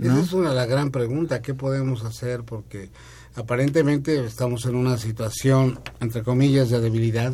[0.01, 2.43] Esa es una la gran pregunta, ¿qué podemos hacer?
[2.43, 2.89] Porque
[3.35, 7.33] aparentemente estamos en una situación, entre comillas, de debilidad,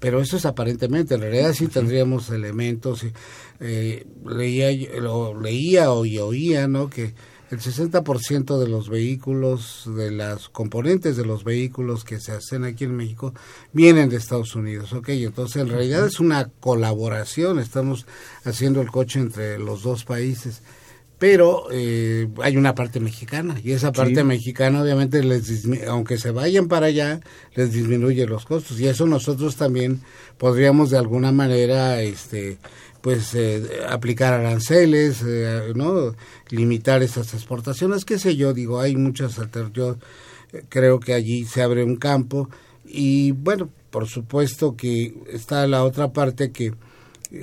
[0.00, 3.04] pero eso es aparentemente, en realidad sí tendríamos elementos,
[3.60, 6.88] eh, leía, lo leía o oía, ¿no?
[6.88, 7.14] Que
[7.50, 12.84] el 60% de los vehículos, de las componentes de los vehículos que se hacen aquí
[12.84, 13.32] en México,
[13.72, 15.08] vienen de Estados Unidos, ¿ok?
[15.10, 18.06] Entonces, en realidad es una colaboración, estamos
[18.44, 20.62] haciendo el coche entre los dos países
[21.18, 26.68] pero eh, hay una parte mexicana y esa parte mexicana obviamente les aunque se vayan
[26.68, 27.20] para allá
[27.54, 28.78] les disminuye los costos.
[28.78, 30.00] Y eso nosotros también
[30.38, 32.58] podríamos de alguna manera este
[33.00, 36.14] pues eh, aplicar aranceles eh, no
[36.50, 39.40] limitar esas exportaciones qué sé yo digo hay muchas
[39.72, 39.96] yo
[40.68, 42.48] creo que allí se abre un campo.
[42.84, 46.74] Y bueno por supuesto que está la otra parte que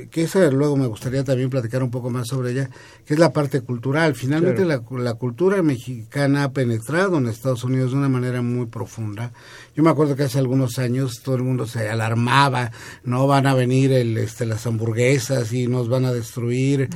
[0.09, 2.69] que esa luego me gustaría también platicar un poco más sobre ella,
[3.05, 4.15] que es la parte cultural.
[4.15, 9.31] Finalmente la, la, cultura mexicana ha penetrado en Estados Unidos de una manera muy profunda.
[9.75, 12.71] Yo me acuerdo que hace algunos años todo el mundo se alarmaba,
[13.03, 16.89] no van a venir el, este, las hamburguesas y nos van a destruir.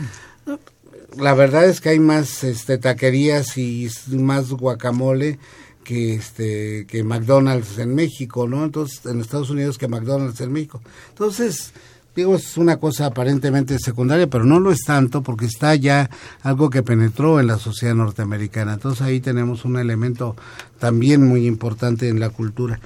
[1.18, 5.38] La verdad es que hay más este, taquerías y más guacamole
[5.84, 8.64] que este que McDonald's en México, ¿no?
[8.64, 10.82] Entonces en Estados Unidos que McDonald's en México.
[11.10, 11.74] Entonces,
[12.16, 16.10] digo, es una cosa aparentemente secundaria, pero no lo es tanto porque está ya
[16.42, 18.74] algo que penetró en la sociedad norteamericana.
[18.74, 20.36] Entonces ahí tenemos un elemento
[20.80, 22.80] también muy importante en la cultura.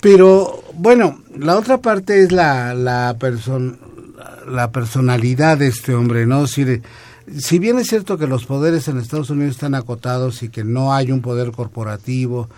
[0.00, 3.16] Pero bueno, la otra parte es la, la,
[4.48, 6.46] la personalidad de este hombre, ¿no?
[6.46, 6.64] Si,
[7.36, 10.94] si bien es cierto que los poderes en Estados Unidos están acotados y que no
[10.94, 12.48] hay un poder corporativo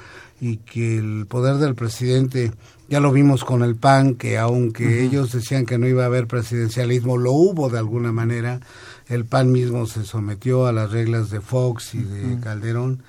[0.40, 2.52] y que el poder del presidente,
[2.90, 6.26] ya lo vimos con el PAN, que aunque ellos decían que no iba a haber
[6.26, 8.60] presidencialismo, lo hubo de alguna manera,
[9.06, 13.02] el PAN mismo se sometió a las reglas de Fox y de Calderón.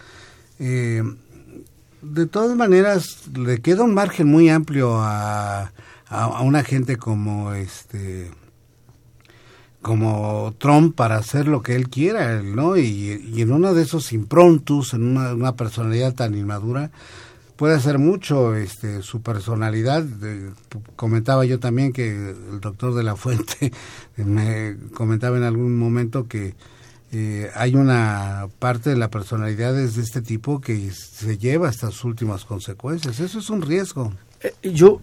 [0.59, 1.03] Eh,
[2.01, 5.71] de todas maneras, le queda un margen muy amplio a,
[6.07, 8.31] a, una gente como este
[9.81, 12.77] como Trump para hacer lo que él quiera, ¿no?
[12.77, 16.91] Y, en uno de esos improntus, en una, personalidad tan inmadura,
[17.61, 20.03] puede hacer mucho este, su personalidad.
[20.95, 23.71] comentaba yo también que el doctor de la Fuente
[24.17, 26.55] me comentaba en algún momento que
[27.11, 32.05] eh, hay una parte de la personalidad de este tipo que se lleva hasta sus
[32.05, 33.19] últimas consecuencias.
[33.19, 34.11] Eso es un riesgo.
[34.41, 34.99] Eh, yo,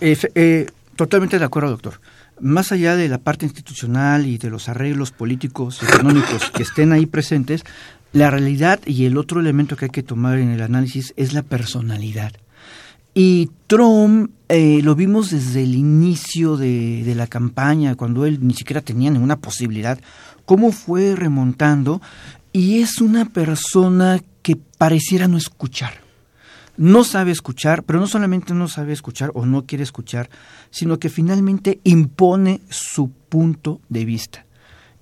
[0.00, 2.00] eh, totalmente de acuerdo, doctor.
[2.40, 7.04] Más allá de la parte institucional y de los arreglos políticos, económicos que estén ahí
[7.04, 7.66] presentes,
[8.12, 11.42] la realidad y el otro elemento que hay que tomar en el análisis es la
[11.42, 12.32] personalidad.
[13.14, 18.80] Y Trump lo vimos desde el inicio de, de, la campaña, cuando él ni siquiera
[18.80, 19.98] tenía ninguna posibilidad,
[20.44, 22.00] cómo fue remontando
[22.52, 26.02] y es una persona que pareciera no escuchar.
[26.76, 30.30] No sabe escuchar, pero no solamente no sabe escuchar o no quiere escuchar,
[30.70, 34.46] sino que finalmente impone su punto de vista.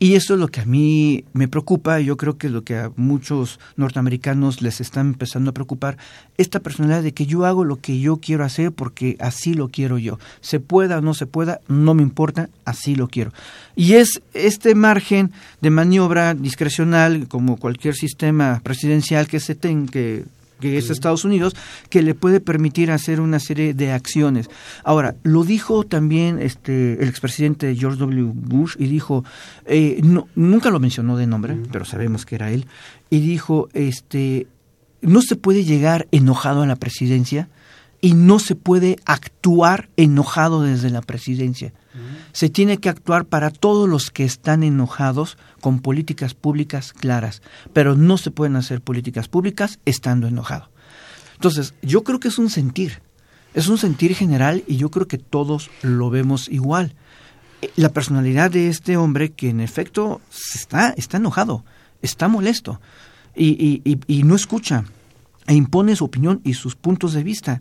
[0.02, 2.78] Y eso es lo que a mí me preocupa, yo creo que es lo que
[2.78, 5.98] a muchos norteamericanos les está empezando a preocupar,
[6.38, 9.98] esta personalidad de que yo hago lo que yo quiero hacer porque así lo quiero
[9.98, 10.18] yo.
[10.40, 13.34] Se pueda o no se pueda, no me importa, así lo quiero.
[13.76, 20.24] Y es este margen de maniobra discrecional, como cualquier sistema presidencial que se tenga, que
[20.60, 21.56] que es Estados Unidos,
[21.88, 24.48] que le puede permitir hacer una serie de acciones.
[24.84, 28.32] Ahora, lo dijo también este el expresidente George W.
[28.34, 29.24] Bush y dijo,
[29.66, 32.66] eh, no, nunca lo mencionó de nombre, pero sabemos que era él,
[33.08, 34.46] y dijo, este,
[35.02, 37.48] no se puede llegar enojado a la presidencia
[38.00, 41.72] y no se puede actuar enojado desde la presidencia.
[42.32, 47.96] Se tiene que actuar para todos los que están enojados con políticas públicas claras, pero
[47.96, 50.70] no se pueden hacer políticas públicas estando enojado.
[51.34, 53.02] Entonces, yo creo que es un sentir,
[53.54, 56.94] es un sentir general y yo creo que todos lo vemos igual.
[57.76, 60.20] La personalidad de este hombre que en efecto
[60.54, 61.64] está, está enojado,
[62.02, 62.80] está molesto
[63.34, 64.84] y, y no escucha
[65.46, 67.60] e impone su opinión y sus puntos de vista.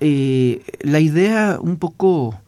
[0.00, 2.40] Eh, la idea un poco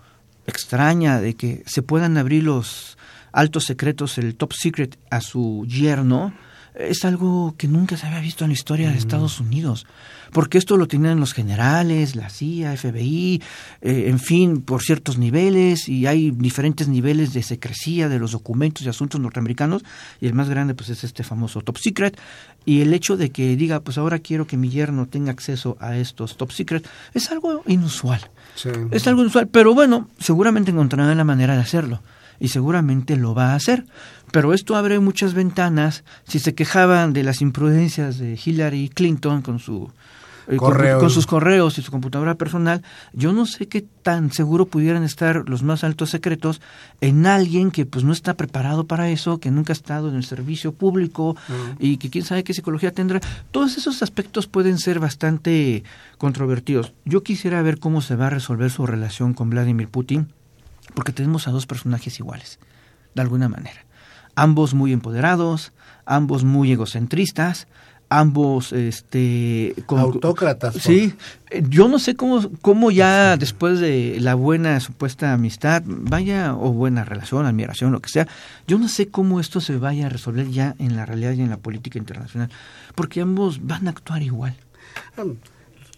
[0.46, 2.98] extraña de que se puedan abrir los
[3.32, 6.32] altos secretos, el top secret a su yerno,
[6.74, 9.86] es algo que nunca se había visto en la historia de Estados Unidos,
[10.32, 13.40] porque esto lo tienen los generales, la CIA, FBI,
[13.80, 18.84] eh, en fin, por ciertos niveles, y hay diferentes niveles de secrecía de los documentos
[18.84, 19.84] y asuntos norteamericanos,
[20.20, 22.18] y el más grande pues es este famoso top secret,
[22.64, 25.96] y el hecho de que diga, pues ahora quiero que mi yerno tenga acceso a
[25.96, 28.30] estos top secret, es algo inusual.
[28.90, 32.00] Es algo inusual, pero bueno, seguramente encontrarán la manera de hacerlo
[32.40, 33.84] y seguramente lo va a hacer.
[34.34, 36.02] Pero esto abre muchas ventanas.
[36.26, 39.92] Si se quejaban de las imprudencias de Hillary Clinton con su
[40.48, 45.04] eh, con, sus correos y su computadora personal, yo no sé qué tan seguro pudieran
[45.04, 46.60] estar los más altos secretos
[47.00, 50.24] en alguien que pues no está preparado para eso, que nunca ha estado en el
[50.24, 51.36] servicio público
[51.78, 53.20] y que quién sabe qué psicología tendrá.
[53.52, 55.84] Todos esos aspectos pueden ser bastante
[56.18, 56.92] controvertidos.
[57.04, 60.26] Yo quisiera ver cómo se va a resolver su relación con Vladimir Putin
[60.92, 62.58] porque tenemos a dos personajes iguales,
[63.14, 63.83] de alguna manera.
[64.36, 65.72] Ambos muy empoderados,
[66.06, 67.66] ambos muy egocentristas,
[68.08, 71.14] ambos este autócratas sí
[71.68, 77.04] yo no sé cómo cómo ya después de la buena supuesta amistad vaya o buena
[77.04, 78.28] relación admiración lo que sea
[78.66, 81.50] yo no sé cómo esto se vaya a resolver ya en la realidad y en
[81.50, 82.50] la política internacional
[82.94, 84.54] porque ambos van a actuar igual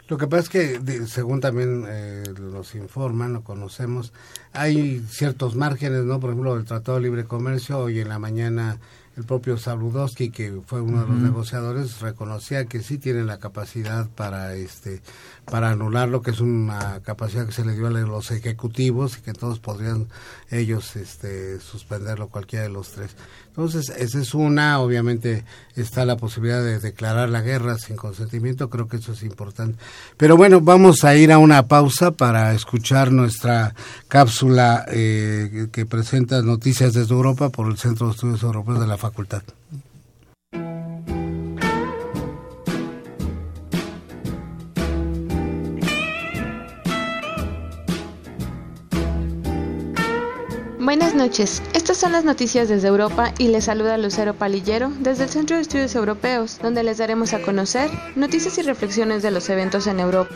[0.09, 4.13] lo que pasa es que, según también eh, nos informan o conocemos,
[4.53, 6.21] hay ciertos márgenes, ¿no?
[6.21, 8.79] Por ejemplo, el Tratado de Libre Comercio, hoy en la mañana
[9.17, 14.09] el propio Saludowski, que fue uno de los negociadores, reconocía que sí tienen la capacidad
[14.11, 15.01] para este
[15.51, 19.33] para anularlo, que es una capacidad que se le dio a los ejecutivos y que
[19.33, 20.09] todos podrían
[20.51, 23.17] ellos este suspenderlo cualquiera de los tres.
[23.49, 25.45] Entonces, esa es una, obviamente
[25.77, 29.79] está la posibilidad de declarar la guerra sin consentimiento, creo que eso es importante.
[30.17, 33.75] Pero bueno, vamos a ir a una pausa para escuchar nuestra
[34.09, 38.99] cápsula eh, que presenta noticias desde Europa por el Centro de Estudios Europeos de la
[38.99, 39.43] Facultad.
[50.87, 55.31] Buenas noches, estas son las noticias desde Europa y les saluda Lucero Palillero desde el
[55.31, 59.89] Centro de Estudios Europeos, donde les daremos a conocer noticias y reflexiones de los eventos
[59.89, 60.33] en Europa.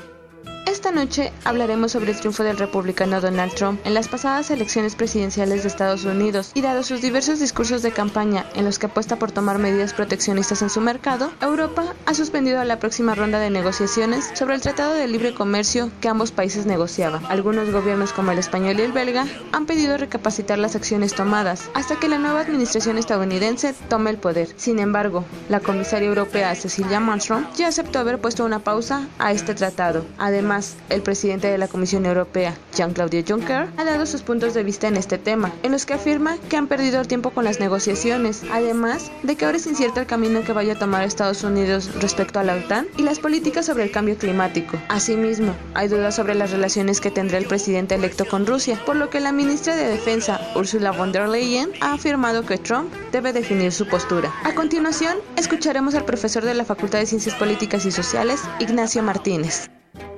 [0.70, 5.62] Esta noche hablaremos sobre el triunfo del republicano Donald Trump en las pasadas elecciones presidenciales
[5.62, 9.32] de Estados Unidos y dado sus diversos discursos de campaña en los que apuesta por
[9.32, 14.54] tomar medidas proteccionistas en su mercado, Europa ha suspendido la próxima ronda de negociaciones sobre
[14.54, 17.26] el Tratado de Libre Comercio que ambos países negociaban.
[17.28, 21.96] Algunos gobiernos como el español y el belga han pedido recapacitar las acciones tomadas hasta
[21.96, 24.48] que la nueva administración estadounidense tome el poder.
[24.56, 29.56] Sin embargo, la comisaria europea Cecilia Malmström ya aceptó haber puesto una pausa a este
[29.56, 30.04] tratado.
[30.16, 34.88] Además, el presidente de la Comisión Europea, Jean-Claude Juncker, ha dado sus puntos de vista
[34.88, 38.42] en este tema, en los que afirma que han perdido el tiempo con las negociaciones,
[38.52, 42.38] además de que ahora es incierto el camino que vaya a tomar Estados Unidos respecto
[42.38, 44.78] a la OTAN y las políticas sobre el cambio climático.
[44.88, 49.10] Asimismo, hay dudas sobre las relaciones que tendrá el presidente electo con Rusia, por lo
[49.10, 53.72] que la ministra de Defensa, Ursula von der Leyen, ha afirmado que Trump debe definir
[53.72, 54.32] su postura.
[54.44, 59.70] A continuación, escucharemos al profesor de la Facultad de Ciencias Políticas y Sociales, Ignacio Martínez.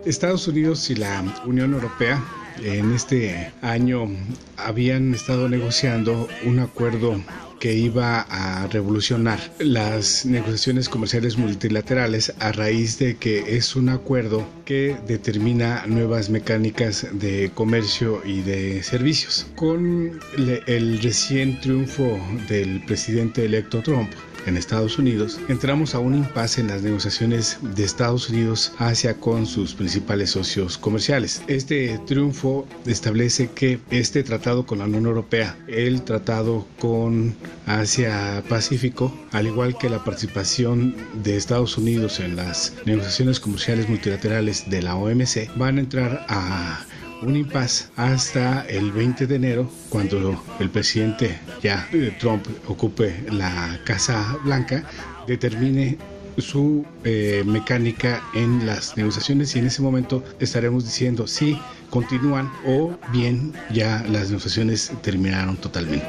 [0.05, 2.23] Estados Unidos y la Unión Europea
[2.63, 4.09] en este año
[4.57, 7.21] habían estado negociando un acuerdo
[7.61, 14.45] que iba a revolucionar las negociaciones comerciales multilaterales a raíz de que es un acuerdo
[14.65, 19.47] que determina nuevas mecánicas de comercio y de servicios.
[19.55, 20.19] Con
[20.67, 24.11] el recién triunfo del presidente electo Trump,
[24.47, 29.47] en Estados Unidos, entramos a un impasse en las negociaciones de Estados Unidos hacia con
[29.47, 31.43] sus principales socios comerciales.
[31.47, 37.35] Este triunfo establece que este tratado con la Unión Europea, el tratado con
[37.67, 44.69] Asia Pacífico, al igual que la participación de Estados Unidos en las negociaciones comerciales multilaterales
[44.69, 46.85] de la OMC, van a entrar a
[47.23, 54.37] un impasse hasta el 20 de enero, cuando el presidente ya Trump ocupe la Casa
[54.45, 54.85] Blanca,
[55.27, 55.99] determine
[56.39, 61.59] su eh, mecánica en las negociaciones y en ese momento estaremos diciendo si
[61.91, 66.07] continúan o bien ya las negociaciones terminaron totalmente.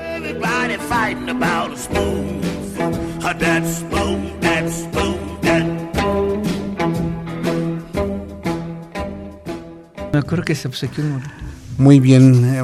[10.14, 11.04] Me acuerdo que se obsequió
[11.80, 12.56] Muy bien.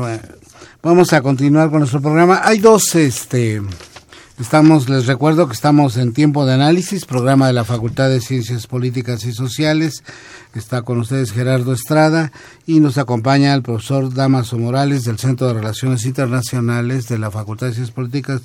[0.83, 2.41] Vamos a continuar con nuestro programa.
[2.43, 3.59] Hay dos, este,
[4.39, 8.67] estamos, les recuerdo que estamos en tiempo de análisis, programa de la Facultad de Ciencias
[8.67, 10.03] Políticas y Sociales.
[10.53, 12.31] Está con ustedes Gerardo Estrada
[12.67, 17.65] y nos acompaña el profesor Damaso Morales del Centro de Relaciones Internacionales de la Facultad
[17.65, 18.41] de Ciencias Políticas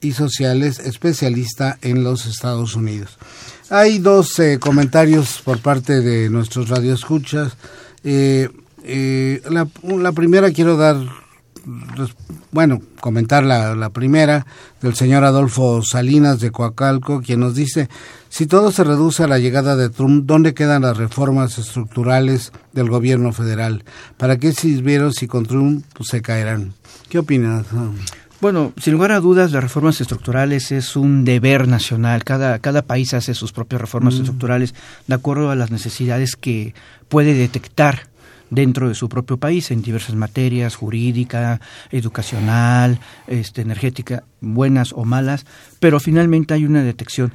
[0.00, 3.18] y Sociales, especialista en los Estados Unidos.
[3.68, 7.56] Hay dos eh, comentarios por parte de nuestros radioescuchas.
[8.04, 8.48] Eh,
[8.84, 10.96] eh, la, la, primera quiero dar,
[12.50, 14.44] bueno, comentar la, la, primera
[14.80, 17.88] del señor Adolfo Salinas de Coacalco, quien nos dice,
[18.28, 22.88] si todo se reduce a la llegada de Trump, ¿dónde quedan las reformas estructurales del
[22.88, 23.84] gobierno federal?
[24.16, 26.72] ¿Para qué sirvieron si con Trump pues, se caerán?
[27.08, 27.66] ¿Qué opinas?
[28.42, 32.24] Bueno, sin lugar a dudas, las reformas estructurales es un deber nacional.
[32.24, 34.18] Cada, cada país hace sus propias reformas mm.
[34.18, 34.74] estructurales
[35.06, 36.74] de acuerdo a las necesidades que
[37.08, 38.08] puede detectar
[38.50, 41.60] dentro de su propio país en diversas materias, jurídica,
[41.92, 45.46] educacional, este, energética, buenas o malas,
[45.78, 47.32] pero finalmente hay una detección.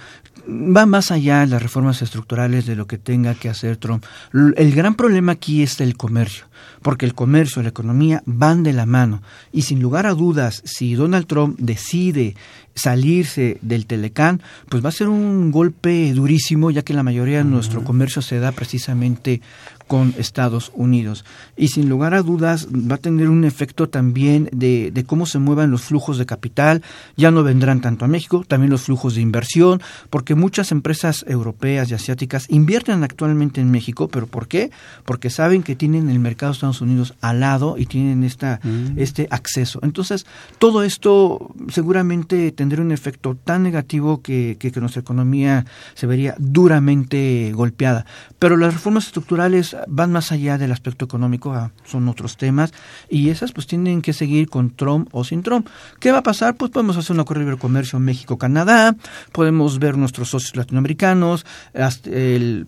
[0.49, 4.05] Va más allá de las reformas estructurales de lo que tenga que hacer Trump.
[4.33, 6.45] El gran problema aquí es el comercio
[6.81, 9.21] porque el comercio y la economía van de la mano.
[9.51, 12.35] Y sin lugar a dudas, si Donald Trump decide
[12.75, 17.43] salirse del Telecán, pues va a ser un golpe durísimo, ya que la mayoría de
[17.43, 19.41] nuestro comercio se da precisamente
[19.87, 21.25] con Estados Unidos.
[21.55, 25.39] Y sin lugar a dudas va a tener un efecto también de, de, cómo se
[25.39, 26.83] muevan los flujos de capital.
[27.15, 31.89] Ya no vendrán tanto a México, también los flujos de inversión, porque muchas empresas europeas
[31.89, 34.71] y asiáticas invierten actualmente en México, pero ¿por qué?
[35.05, 38.97] Porque saben que tienen el mercado de Estados Unidos al lado y tienen esta, mm.
[38.97, 39.79] este acceso.
[39.83, 40.25] Entonces,
[40.59, 46.35] todo esto seguramente tendrá un efecto tan negativo que, que, que nuestra economía se vería
[46.37, 48.05] duramente golpeada.
[48.39, 52.73] Pero las reformas estructurales van más allá del aspecto económico, ah, son otros temas,
[53.09, 55.67] y esas pues tienen que seguir con Trump o sin Trump.
[55.99, 56.55] ¿Qué va a pasar?
[56.55, 58.95] Pues podemos hacer un acuerdo de libre comercio México-Canadá,
[59.31, 61.45] podemos ver nuestros socios latinoamericanos,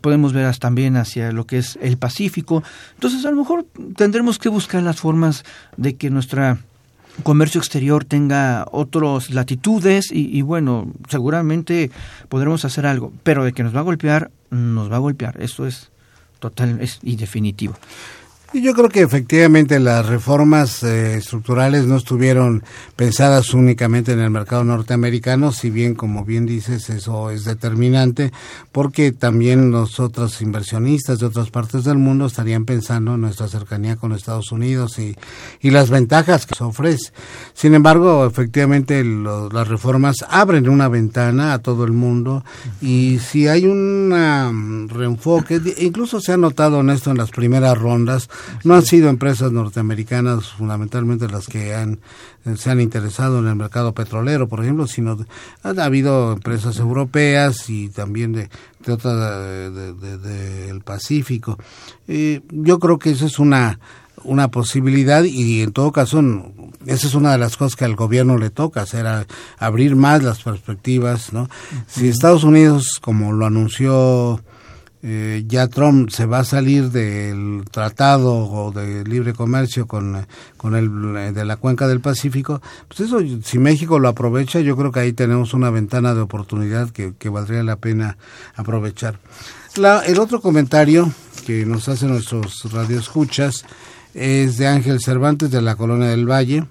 [0.01, 2.63] podemos ver también hacia lo que es el Pacífico.
[2.95, 5.43] Entonces, a lo mejor tendremos que buscar las formas
[5.77, 6.57] de que nuestra
[7.23, 11.91] comercio exterior tenga otras latitudes y, y, bueno, seguramente
[12.29, 15.67] podremos hacer algo, pero de que nos va a golpear, nos va a golpear, eso
[15.67, 15.91] es
[16.39, 17.75] total es, y definitivo.
[18.51, 22.63] Y yo creo que efectivamente las reformas eh, estructurales no estuvieron
[22.95, 28.33] pensadas únicamente en el mercado norteamericano, si bien, como bien dices, eso es determinante,
[28.71, 33.97] porque también los otros inversionistas de otras partes del mundo estarían pensando en nuestra cercanía
[33.97, 35.15] con Estados Unidos y,
[35.61, 37.13] y las ventajas que se ofrece.
[37.53, 42.43] Sin embargo, efectivamente las reformas abren una ventana a todo el mundo
[42.81, 48.27] y si hay un reenfoque, incluso se ha notado en esto en las primeras rondas,
[48.63, 51.99] no han sido empresas norteamericanas fundamentalmente las que han
[52.57, 55.17] se han interesado en el mercado petrolero, por ejemplo, sino
[55.61, 58.49] ha habido empresas europeas y también de,
[58.85, 61.57] de otras del Pacífico.
[62.07, 63.79] yo creo que eso es una
[64.23, 66.21] una posibilidad y en todo caso
[66.85, 69.05] esa es una de las cosas que al gobierno le toca hacer
[69.57, 71.49] abrir más las perspectivas no
[71.87, 74.41] si Estados Unidos como lo anunció
[75.01, 80.25] eh, ya Trump se va a salir del tratado o de libre comercio con,
[80.57, 84.91] con el de la cuenca del Pacífico, pues eso, si México lo aprovecha, yo creo
[84.91, 88.17] que ahí tenemos una ventana de oportunidad que, que valdría la pena
[88.55, 89.19] aprovechar.
[89.75, 91.11] La, el otro comentario
[91.45, 93.65] que nos hacen nuestros radioescuchas
[94.13, 96.65] es de Ángel Cervantes de la Colonia del Valle.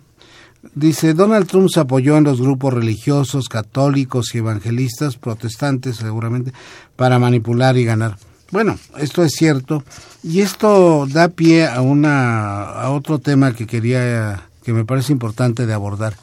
[0.75, 6.53] Dice, Donald Trump se apoyó en los grupos religiosos, católicos y evangelistas, protestantes seguramente,
[6.97, 8.17] para manipular y ganar.
[8.51, 9.85] Bueno, esto es cierto
[10.23, 15.67] y esto da pie a una a otro tema que quería que me parece importante
[15.67, 16.15] de abordar.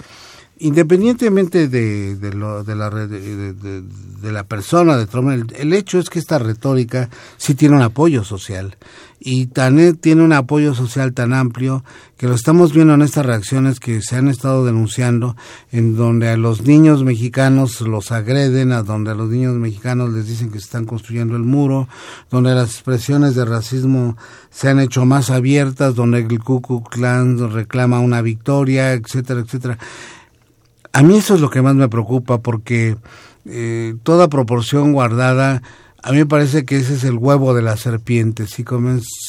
[0.57, 6.17] Independientemente de, de, lo, de, la, de, la persona de Trump, el, hecho es que
[6.17, 8.77] esta retórica sí tiene un apoyo social
[9.19, 11.83] y tan, tiene un apoyo social tan amplio
[12.15, 15.35] que lo estamos viendo en estas reacciones que se han estado denunciando,
[15.73, 20.25] en donde a los niños mexicanos los agreden, a donde a los niños mexicanos les
[20.25, 21.89] dicen que están construyendo el muro,
[22.31, 24.15] donde las expresiones de racismo
[24.51, 29.77] se han hecho más abiertas, donde el Ku Klux Klan reclama una victoria, etcétera, etcétera.
[30.95, 32.95] A mí eso es lo que más me preocupa porque
[33.43, 35.61] eh, toda proporción guardada,
[36.01, 38.47] a mí me parece que ese es el huevo de la serpiente.
[38.47, 38.63] Si,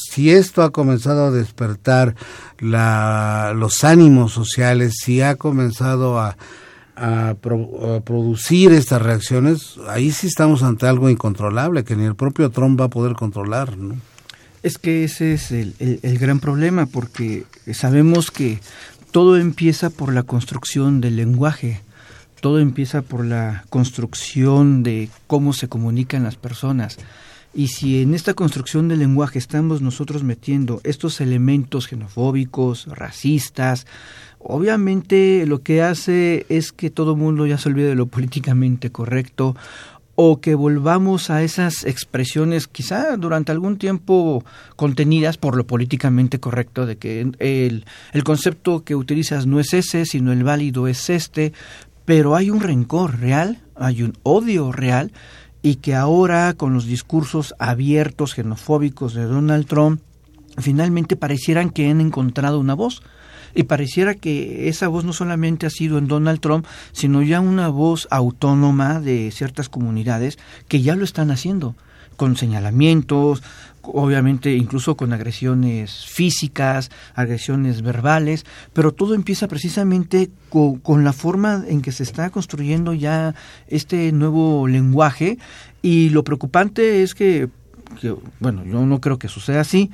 [0.09, 2.15] si esto ha comenzado a despertar
[2.59, 6.37] la, los ánimos sociales, si ha comenzado a,
[8.05, 12.85] producir estas reacciones, ahí sí estamos ante algo incontrolable que ni el propio Trump va
[12.85, 13.77] a poder controlar.
[13.77, 13.97] ¿no?
[14.63, 17.43] Es que ese es el gran problema, porque
[17.73, 18.61] sabemos que
[19.17, 21.81] todo empieza por la construcción del lenguaje,
[22.39, 26.99] todo empieza por la construcción de cómo se comunican las personas.
[27.51, 33.87] Y si en esta construcción del lenguaje estamos nosotros metiendo estos elementos xenofóbicos, racistas,
[34.37, 38.91] obviamente lo que hace es que todo el mundo ya se olvide de lo políticamente
[38.91, 39.55] correcto
[40.19, 44.43] o que volvamos a esas expresiones quizá durante algún tiempo
[44.75, 50.07] contenidas por lo políticamente correcto de que el, el concepto que utilizas no es ese,
[50.07, 51.53] sino el válido es este,
[52.03, 55.11] pero hay un rencor real, hay un odio real
[55.61, 60.01] y que ahora con los discursos abiertos xenofóbicos de Donald Trump
[60.57, 63.03] finalmente parecieran que han encontrado una voz
[63.57, 67.69] y pareciera que esa voz no solamente ha sido en Donald Trump, sino ya una
[67.69, 70.37] voz autónoma de ciertas comunidades
[70.67, 71.75] que ya lo están haciendo,
[72.17, 73.41] con señalamientos,
[73.81, 81.81] obviamente incluso con agresiones físicas, agresiones verbales, pero todo empieza precisamente con, la forma en
[81.81, 83.33] que se está construyendo ya
[83.67, 85.39] este nuevo lenguaje
[85.81, 87.49] y lo preocupante es que,
[87.99, 89.89] que bueno, yo no creo que suceda así,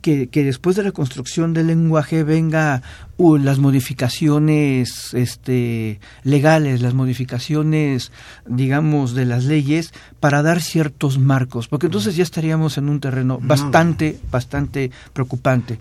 [0.00, 2.82] que, que, después de la construcción del lenguaje venga
[3.18, 8.12] uh, las modificaciones este, legales, las modificaciones,
[8.46, 13.38] digamos, de las leyes para dar ciertos marcos, porque entonces ya estaríamos en un terreno
[13.42, 15.78] bastante, bastante preocupante.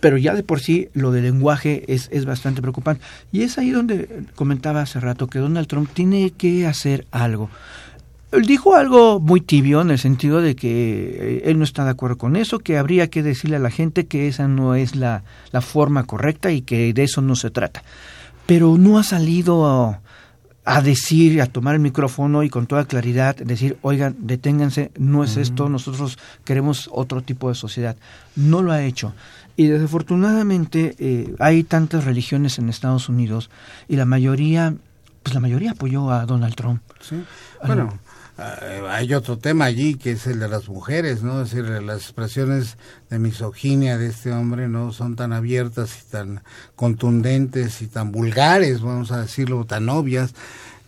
[0.00, 3.02] Pero ya de por sí lo del lenguaje es, es bastante preocupante.
[3.32, 7.50] Y es ahí donde comentaba hace rato que Donald Trump tiene que hacer algo
[8.32, 12.18] dijo algo muy tibio en el sentido de que eh, él no está de acuerdo
[12.18, 15.22] con eso, que habría que decirle a la gente que esa no es la,
[15.52, 17.82] la forma correcta y que de eso no se trata.
[18.46, 20.00] Pero no ha salido a,
[20.64, 25.36] a, decir, a tomar el micrófono y con toda claridad decir, oigan, deténganse, no es
[25.36, 27.96] esto, nosotros queremos otro tipo de sociedad.
[28.34, 29.14] No lo ha hecho.
[29.56, 33.50] Y desafortunadamente eh, hay tantas religiones en Estados Unidos
[33.88, 34.74] y la mayoría,
[35.22, 36.82] pues la mayoría apoyó a Donald Trump.
[37.00, 37.16] Sí.
[37.64, 37.98] Bueno,
[38.38, 41.42] hay otro tema allí que es el de las mujeres, ¿no?
[41.42, 42.76] Es decir, las expresiones
[43.08, 46.42] de misoginia de este hombre no son tan abiertas y tan
[46.74, 50.34] contundentes y tan vulgares, vamos a decirlo, tan obvias.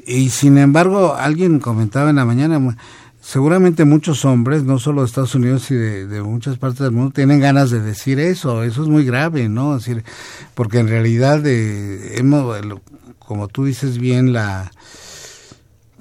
[0.06, 2.76] Y sin embargo, alguien comentaba en la mañana,
[3.20, 7.40] seguramente muchos hombres, no solo de Estados Unidos y de, muchas partes del mundo, tienen
[7.40, 8.62] ganas de decir eso.
[8.62, 9.74] Eso es muy grave, ¿no?
[9.74, 10.04] decir,
[10.54, 12.58] porque en realidad, eh, hemos,
[13.18, 14.70] como tú dices bien, la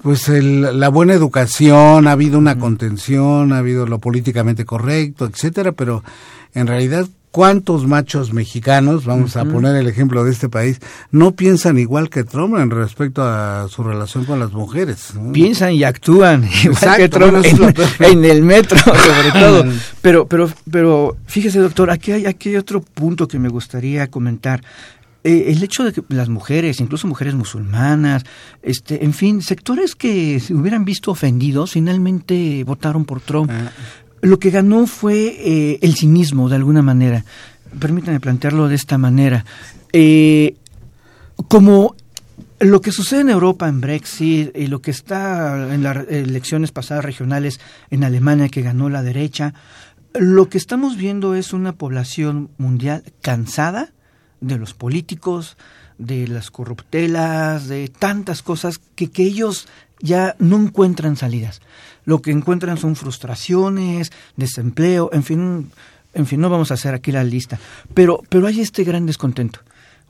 [0.02, 5.72] pues el, la buena educación, ha habido una contención, ha habido lo políticamente correcto, etcétera,
[5.72, 6.02] pero
[6.54, 10.80] en realidad cuántos machos mexicanos, vamos a poner el ejemplo de este país,
[11.10, 15.12] no piensan igual que Trump en respecto a su relación con las mujeres.
[15.32, 17.46] Piensan y actúan igual que Trump
[18.00, 19.64] en, el metro, sobre todo.
[20.02, 24.62] Pero, pero, pero fíjese, doctor, aquí hay, aquí hay otro punto que me gustaría comentar.
[25.24, 28.24] Eh, el hecho de que las mujeres, incluso mujeres musulmanas,
[28.62, 33.50] este, en fin, sectores que se hubieran visto ofendidos, finalmente votaron por Trump.
[33.52, 33.70] Ah
[34.22, 37.24] lo que ganó fue eh, el cinismo, de alguna manera.
[37.78, 39.44] Permítanme plantearlo de esta manera.
[39.92, 40.56] Eh,
[41.48, 41.94] como
[42.60, 47.04] lo que sucede en Europa en Brexit y lo que está en las elecciones pasadas
[47.04, 47.60] regionales
[47.90, 49.54] en Alemania que ganó la derecha,
[50.14, 53.92] lo que estamos viendo es una población mundial cansada
[54.40, 55.56] de los políticos,
[55.98, 59.68] de las corruptelas, de tantas cosas que, que ellos
[60.00, 61.60] ya no encuentran salidas
[62.08, 65.70] lo que encuentran son frustraciones, desempleo, en fin,
[66.14, 67.60] en fin, no vamos a hacer aquí la lista,
[67.92, 69.60] pero, pero hay este gran descontento.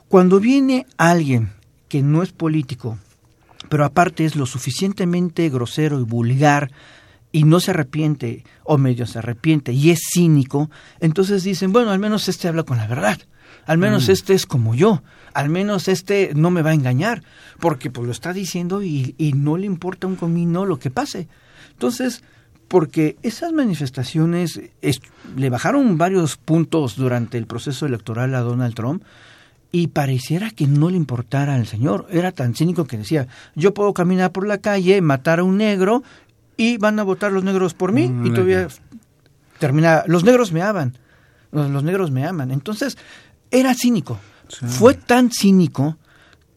[0.06, 1.50] Cuando viene alguien
[1.88, 2.98] que no es político,
[3.68, 6.70] pero aparte es lo suficientemente grosero y vulgar,
[7.32, 10.70] y no se arrepiente, o medio se arrepiente, y es cínico,
[11.00, 13.18] entonces dicen, bueno, al menos este habla con la verdad,
[13.66, 14.12] al menos mm.
[14.12, 15.02] este es como yo,
[15.34, 17.22] al menos este no me va a engañar,
[17.60, 21.28] porque pues lo está diciendo y, y no le importa un comino lo que pase.
[21.72, 22.22] Entonces,
[22.68, 24.60] porque esas manifestaciones
[25.36, 29.02] le bajaron varios puntos durante el proceso electoral a Donald Trump
[29.72, 32.06] y pareciera que no le importara al señor.
[32.10, 36.02] Era tan cínico que decía, yo puedo caminar por la calle, matar a un negro
[36.58, 38.68] y van a votar los negros por mí y todavía
[39.58, 40.98] termina, los negros me aman,
[41.52, 42.50] los, negros me aman.
[42.50, 42.98] Entonces,
[43.50, 44.18] era cínico.
[44.66, 45.96] Fue tan cínico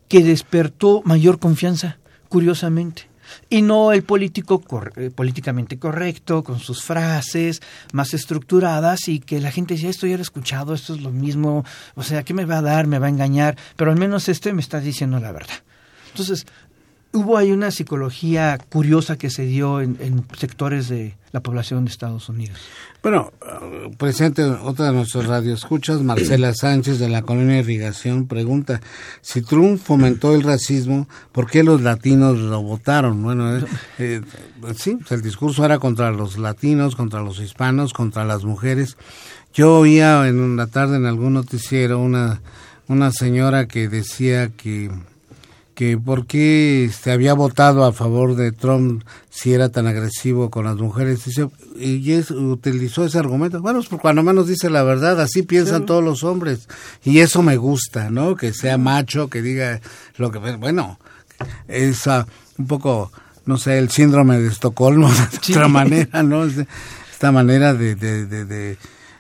[0.10, 3.12] que despertó mayor confianza, curiosamente
[3.50, 4.62] y no el político
[4.96, 7.62] eh, políticamente correcto, con sus frases
[7.94, 11.12] más estructuradas y que la gente dice, esto ya lo he escuchado, esto es lo
[11.12, 11.64] mismo,
[11.96, 12.88] o sea, ¿qué me va a dar?
[12.88, 13.58] ¿Me va a engañar?
[13.76, 15.56] Pero al menos este me está diciendo la verdad.
[16.10, 16.46] Entonces,
[17.14, 22.30] hubo ahí una psicología curiosa que se dio en, sectores de la población de Estados
[22.30, 22.60] Unidos.
[23.02, 28.82] Bueno, uh, presente otra de nuestros radioescuchas, Marcela Sánchez de la Colonia Irrigación, pregunta,
[29.22, 33.24] si Trump fomentó el racismo, ¿por qué los latinos lo votaron?
[33.24, 33.64] Bueno, eh,
[33.98, 34.22] eh,
[34.76, 38.98] sí, pues el discurso era contra los latinos, contra los hispanos, contra las mujeres.
[39.54, 42.42] Yo oía en una tarde en algún noticiero una,
[42.88, 44.92] una señora que decía que
[45.82, 50.66] que por qué se había votado a favor de Trump si era tan agresivo con
[50.66, 51.22] las mujeres.
[51.76, 53.60] Y es, utilizó ese argumento.
[53.64, 56.70] Bueno pues cuando menos dice la verdad así piensan todos los hombres.
[57.04, 59.82] Y eso me gusta no que sea macho que diga
[60.18, 61.00] lo que bueno
[61.68, 62.26] es uh,
[62.60, 63.12] un poco
[63.48, 68.46] no sé el síndrome de Estocolmo de otra manera no esta manera de, de, de,
[68.46, 68.78] de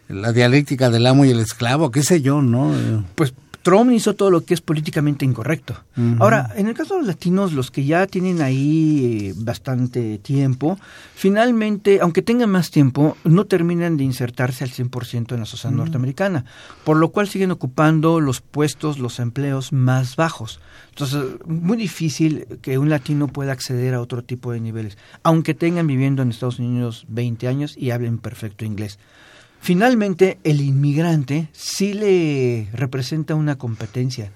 [0.09, 2.71] la dialéctica del amo y el esclavo qué sé yo no
[3.15, 5.75] pues Trump hizo todo lo que es políticamente incorrecto.
[6.19, 10.79] Ahora, en el caso de los latinos, los que ya tienen ahí eh, bastante tiempo,
[11.15, 16.45] finalmente, aunque tengan más tiempo, no terminan de insertarse al 100% en la sociedad norteamericana,
[16.83, 20.59] por lo cual siguen ocupando los puestos, los empleos más bajos.
[20.89, 25.87] Entonces, muy difícil que un latino pueda acceder a otro tipo de niveles, aunque tengan
[25.87, 28.97] viviendo en Estados Unidos 20 años y hablen perfecto inglés.
[29.61, 34.31] Finalmente, el inmigrante sí le representa una competencia.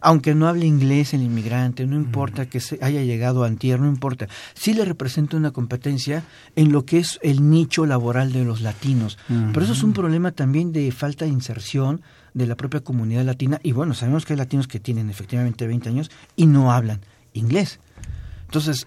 [0.00, 3.86] Aunque no hable inglés el inmigrante, no importa que se haya llegado a antier, no
[3.86, 4.28] importa.
[4.54, 6.24] Sí le representa una competencia
[6.56, 9.18] en lo que es el nicho laboral de los latinos.
[9.28, 12.00] Pero eso es un problema también de falta de inserción
[12.34, 13.60] de la propia comunidad latina.
[13.62, 17.00] Y bueno, sabemos que hay latinos que tienen efectivamente 20 años y no hablan
[17.34, 17.78] inglés.
[18.52, 18.86] Entonces,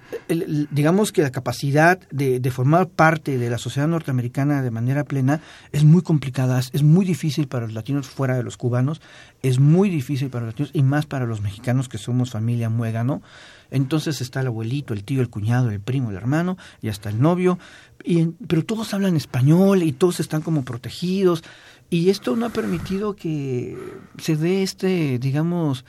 [0.69, 5.41] digamos que la capacidad de, formar parte de la sociedad norteamericana de manera plena
[5.71, 9.01] es muy complicada, es muy difícil para los latinos fuera de los cubanos,
[9.41, 13.23] es muy difícil para los latinos y más para los mexicanos que somos familia muégano.
[13.71, 17.19] Entonces está el abuelito, el tío, el cuñado, el primo, el hermano y hasta el
[17.19, 17.57] novio,
[18.03, 21.43] y, pero todos hablan español y todos están como protegidos.
[21.89, 23.77] Y esto no ha permitido que
[24.17, 25.85] se dé este, digamos,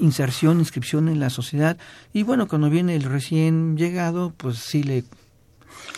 [0.00, 1.76] inserción, inscripción en la sociedad.
[2.12, 5.04] Y bueno, cuando viene el recién llegado, pues sí le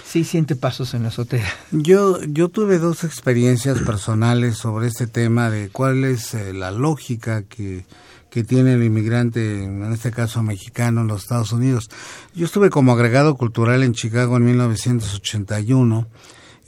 [0.04, 1.46] sí siente pasos en la azotea.
[1.70, 7.42] Yo, yo tuve dos experiencias personales sobre este tema de cuál es eh, la lógica
[7.42, 7.84] que,
[8.30, 11.88] que tiene el inmigrante, en este caso mexicano, en los Estados Unidos.
[12.34, 16.08] Yo estuve como agregado cultural en Chicago en 1981.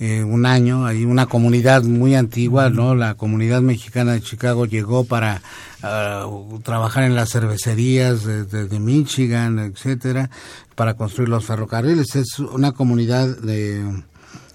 [0.03, 2.94] Eh, un año, hay una comunidad muy antigua, ¿no?
[2.94, 5.42] La comunidad mexicana de Chicago llegó para
[5.82, 6.26] ah,
[6.62, 10.30] trabajar en las cervecerías de, Michigan, etcétera,
[10.74, 12.16] para construir los ferrocarriles.
[12.16, 14.03] Es una comunidad de,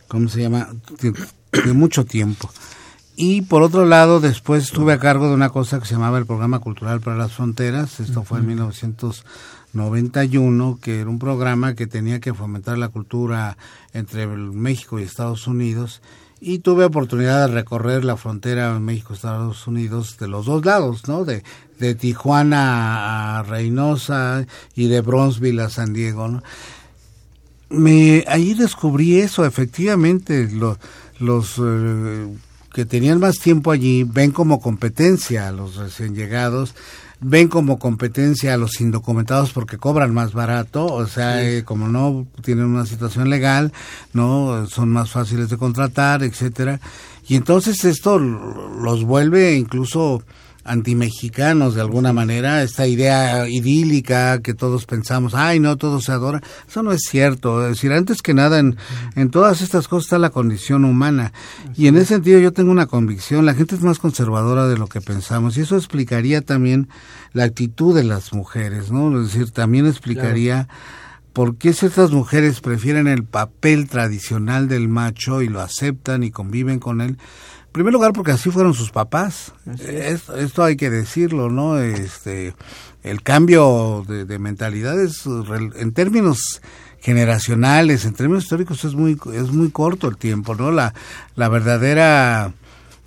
[0.08, 0.70] ¿cómo se llama?
[1.00, 2.50] de mucho tiempo.
[3.16, 6.26] Y por otro lado, después estuve a cargo de una cosa que se llamaba el
[6.26, 8.48] Programa Cultural para las Fronteras, esto fue en
[9.76, 13.58] 1991, que era un programa que tenía que fomentar la cultura
[13.94, 16.02] entre México y Estados Unidos.
[16.42, 21.26] Y tuve oportunidad de recorrer la frontera México-Estados Unidos de los dos lados, ¿no?
[21.26, 21.44] De,
[21.80, 24.46] de Tijuana a Reynosa
[24.76, 26.44] y de Bronzeville a San Diego, ¿no?
[27.70, 30.78] Me, ahí descubrí eso, efectivamente, los,
[31.20, 32.28] los eh,
[32.74, 36.76] que tenían más tiempo allí ven como competencia a los recién llegados,
[37.22, 42.28] ven como competencia a los indocumentados porque cobran más barato, o sea, eh, como no
[42.43, 43.72] tienen una situación legal,
[44.13, 46.80] no son más fáciles de contratar, etcétera.
[47.28, 50.24] Y entonces esto los vuelve incluso
[50.66, 56.41] antimexicanos de alguna manera, esta idea idílica que todos pensamos, ay no, todo se adora,
[56.68, 58.76] eso no es cierto, es decir, antes que nada en,
[59.16, 61.32] en todas estas cosas está la condición humana
[61.78, 64.88] y en ese sentido yo tengo una convicción, la gente es más conservadora de lo
[64.88, 66.89] que pensamos y eso explicaría también
[67.32, 69.22] la actitud de las mujeres, ¿no?
[69.22, 70.68] Es decir, también explicaría...
[71.34, 76.80] ¿Por qué ciertas mujeres prefieren el papel tradicional del macho y lo aceptan y conviven
[76.80, 77.18] con él?
[77.76, 79.52] Primer lugar porque así fueron sus papás.
[79.86, 81.78] Esto, hay que decirlo, ¿no?
[81.78, 82.56] Este,
[83.04, 86.62] el cambio de, de mentalidades en términos
[87.02, 90.72] generacionales, en términos históricos es muy es muy corto el tiempo, ¿no?
[90.72, 90.94] La
[91.36, 92.54] la verdadera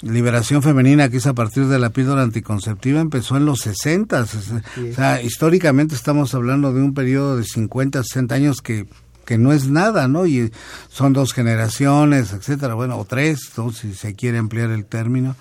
[0.03, 4.95] liberación femenina que es a partir de la píldora anticonceptiva empezó en los 60, o
[4.95, 8.87] sea, históricamente estamos hablando de un periodo de 50, 60 años que
[9.29, 10.25] que no es nada, ¿no?
[10.25, 10.51] Y
[10.89, 15.37] son dos generaciones, etcétera, bueno, o tres, si se quiere emplear el término.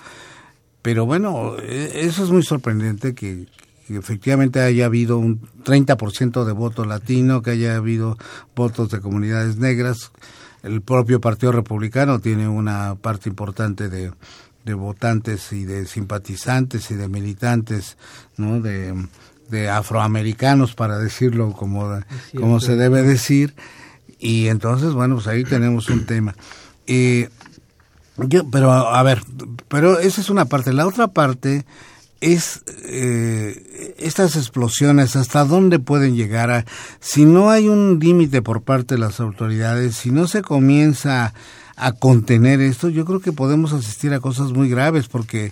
[0.82, 3.48] Pero bueno, e, eso es muy sorprendente que,
[3.88, 8.18] efectivamente haya habido un 30% de voto latino, que haya habido
[8.58, 10.12] votos de comunidades negras.
[10.64, 14.12] El propio Partido Republicano tiene una parte importante de,
[14.66, 17.96] de votantes y de simpatizantes y de militantes,
[18.36, 18.60] ¿no?
[18.60, 18.94] De,
[19.50, 22.02] de afroamericanos, para decirlo como,
[22.36, 23.56] como se debe decir.
[24.20, 26.36] Y entonces, bueno, pues ahí tenemos un tema.
[26.88, 27.30] Eh,
[28.18, 29.22] yo, pero, a ver,
[29.68, 30.74] pero esa es una parte.
[30.74, 31.66] La otra parte
[32.20, 36.66] es eh, estas explosiones, hasta dónde pueden llegar a,
[37.00, 41.34] si no hay un límite por parte de las autoridades, si no se comienza
[41.76, 45.52] a contener esto, yo creo que podemos asistir a cosas muy graves porque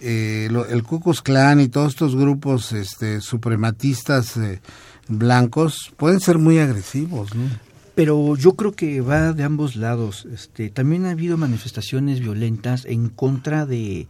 [0.00, 4.60] eh, el Ku Klux Klan y todos estos grupos este, suprematistas eh,
[5.08, 7.71] blancos pueden ser muy agresivos, ¿no?
[7.94, 10.26] Pero yo creo que va de ambos lados.
[10.32, 14.08] Este, también ha habido manifestaciones violentas en contra de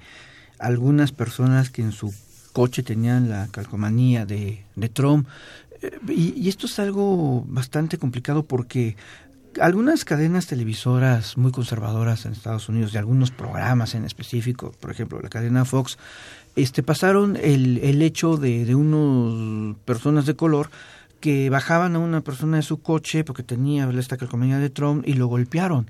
[0.59, 2.14] algunas personas que en su
[2.53, 5.26] coche tenían la calcomanía de, de Trump.
[5.80, 8.97] Eh, y, esto es algo bastante complicado porque
[9.61, 15.20] algunas cadenas televisoras muy conservadoras en Estados Unidos, de algunos programas en específico, por ejemplo,
[15.20, 15.99] la cadena Fox,
[16.57, 20.70] este, pasaron el, el hecho de, de unas personas de color
[21.23, 25.14] que bajaban a una persona de su coche porque tenía esta calcomanía de Trump y
[25.14, 25.89] lo golpearon.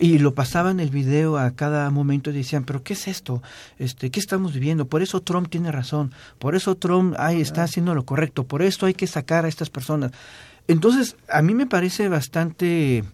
[0.00, 3.40] Y lo pasaban el video a cada momento y decían, pero ¿qué es esto?
[3.78, 4.86] Este, ¿Qué estamos viviendo?
[4.86, 8.86] Por eso Trump tiene razón, por eso Trump ahí está haciendo lo correcto, por eso
[8.86, 10.10] hay que sacar a estas personas.
[10.66, 13.04] Entonces, a mí me parece bastante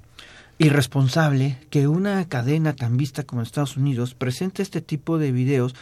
[0.59, 5.75] irresponsable que una cadena tan vista como Estados Unidos presente este tipo de videos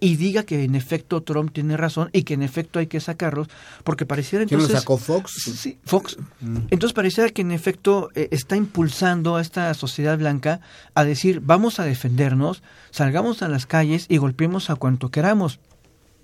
[0.00, 3.48] y diga que en efecto Trump tiene razón y que en efecto hay que sacarlos,
[3.84, 4.68] porque pareciera entonces...
[4.68, 5.32] ¿Quién lo sacó Fox?
[5.56, 6.18] Sí, Fox.
[6.40, 6.56] Mm.
[6.70, 10.60] Entonces pareciera que en efecto eh, está impulsando a esta sociedad blanca
[10.94, 15.60] a decir, vamos a defendernos, salgamos a las calles y golpeemos a cuanto queramos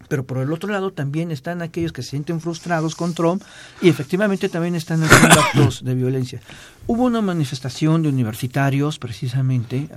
[0.09, 3.43] pero por el otro lado también están aquellos que se sienten frustrados con Trump
[3.81, 6.41] y efectivamente también están haciendo actos de violencia.
[6.87, 9.89] Hubo una manifestación de universitarios, precisamente,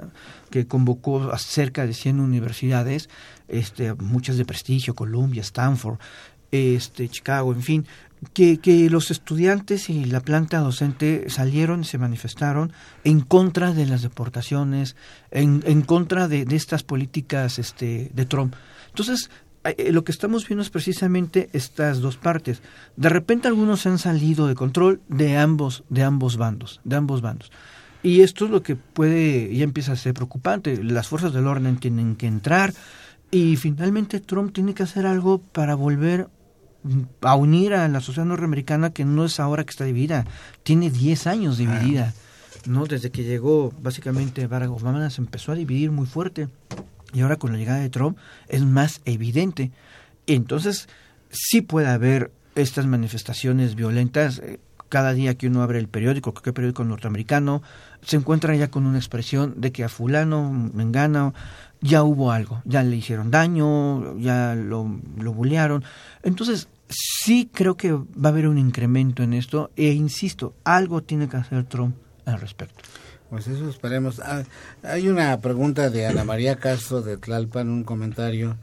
[0.50, 3.10] que convocó a cerca de 100 universidades,
[3.48, 5.98] este, muchas de prestigio, Columbia, Stanford,
[6.52, 7.88] este, Chicago, en fin,
[8.34, 12.72] que, que, los estudiantes y la planta docente salieron y se manifestaron
[13.04, 14.96] en contra de las deportaciones,
[15.32, 18.56] en, en contra de, de, estas políticas este, de Trump.
[18.88, 19.30] Entonces,
[19.92, 22.62] lo que estamos viendo es precisamente estas dos partes.
[22.96, 27.22] De repente algunos se han salido de control de ambos, de ambos bandos, de ambos
[27.22, 27.52] bandos.
[28.04, 30.84] Y esto es lo que puede, ya empieza a ser preocupante.
[30.84, 32.74] Las fuerzas del orden tienen que entrar
[33.32, 36.28] y finalmente Trump tiene que hacer algo para volver
[37.22, 40.26] a unir a la sociedad norteamericana que no es ahora que está dividida,
[40.62, 42.14] tiene 10 años dividida.
[42.68, 42.86] ¿no?
[42.86, 46.48] Desde que llegó básicamente Barack Obama se empezó a dividir muy fuerte
[47.16, 48.18] y ahora con la llegada de Trump
[48.50, 49.72] es más evidente.
[50.28, 50.90] Entonces,
[51.32, 54.40] sí puede haber estas manifestaciones violentas.
[54.40, 54.60] Eh,
[54.90, 57.64] cada día que uno abre el periódico, cualquier periódico norteamericano,
[58.02, 61.34] se encuentra ya con una expresión de que a fulano, mengano,
[61.82, 65.84] ya hubo algo, ya le hicieron daño, ya lo, lo bullearon.
[66.22, 71.28] Entonces, sí creo que va a haber un incremento en esto e insisto, algo tiene
[71.28, 71.96] que hacer Trump
[72.26, 72.84] al respecto.
[73.30, 74.20] Pues eso esperemos.
[74.20, 74.44] Ah,
[74.84, 78.56] hay una pregunta de Ana María Castro de Tlalpan, un comentario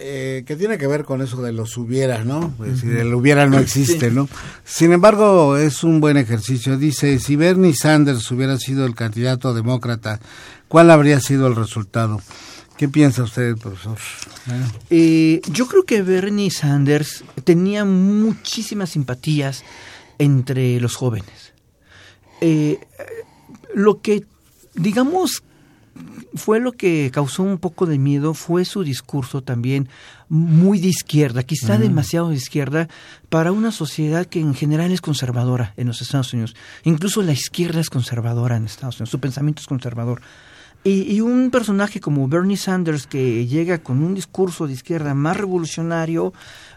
[0.00, 2.54] eh, que tiene que ver con eso de los hubieras, ¿no?
[2.64, 4.28] Es decir, el hubiera no existe, ¿no?
[4.64, 6.78] Sin embargo, es un buen ejercicio.
[6.78, 10.20] Dice, si Bernie Sanders hubiera sido el candidato demócrata,
[10.68, 12.20] ¿cuál habría sido el resultado?
[12.76, 13.98] ¿Qué piensa usted, profesor?
[14.88, 19.64] Eh, yo creo que Bernie Sanders tenía muchísimas simpatías
[20.18, 21.54] entre los jóvenes.
[22.40, 22.78] Eh,
[23.74, 24.24] lo que,
[24.74, 25.42] digamos,
[26.34, 29.88] fue lo que causó un poco de miedo fue su discurso también
[30.28, 32.88] muy de izquierda, quizá demasiado de izquierda
[33.28, 36.54] para una sociedad que en general es conservadora en los Estados Unidos.
[36.84, 40.20] Incluso la izquierda es conservadora en Estados Unidos, su pensamiento es conservador.
[40.84, 45.36] Y, y, un personaje como Bernie Sanders que llega con un discurso de izquierda más
[45.36, 46.32] revolucionario,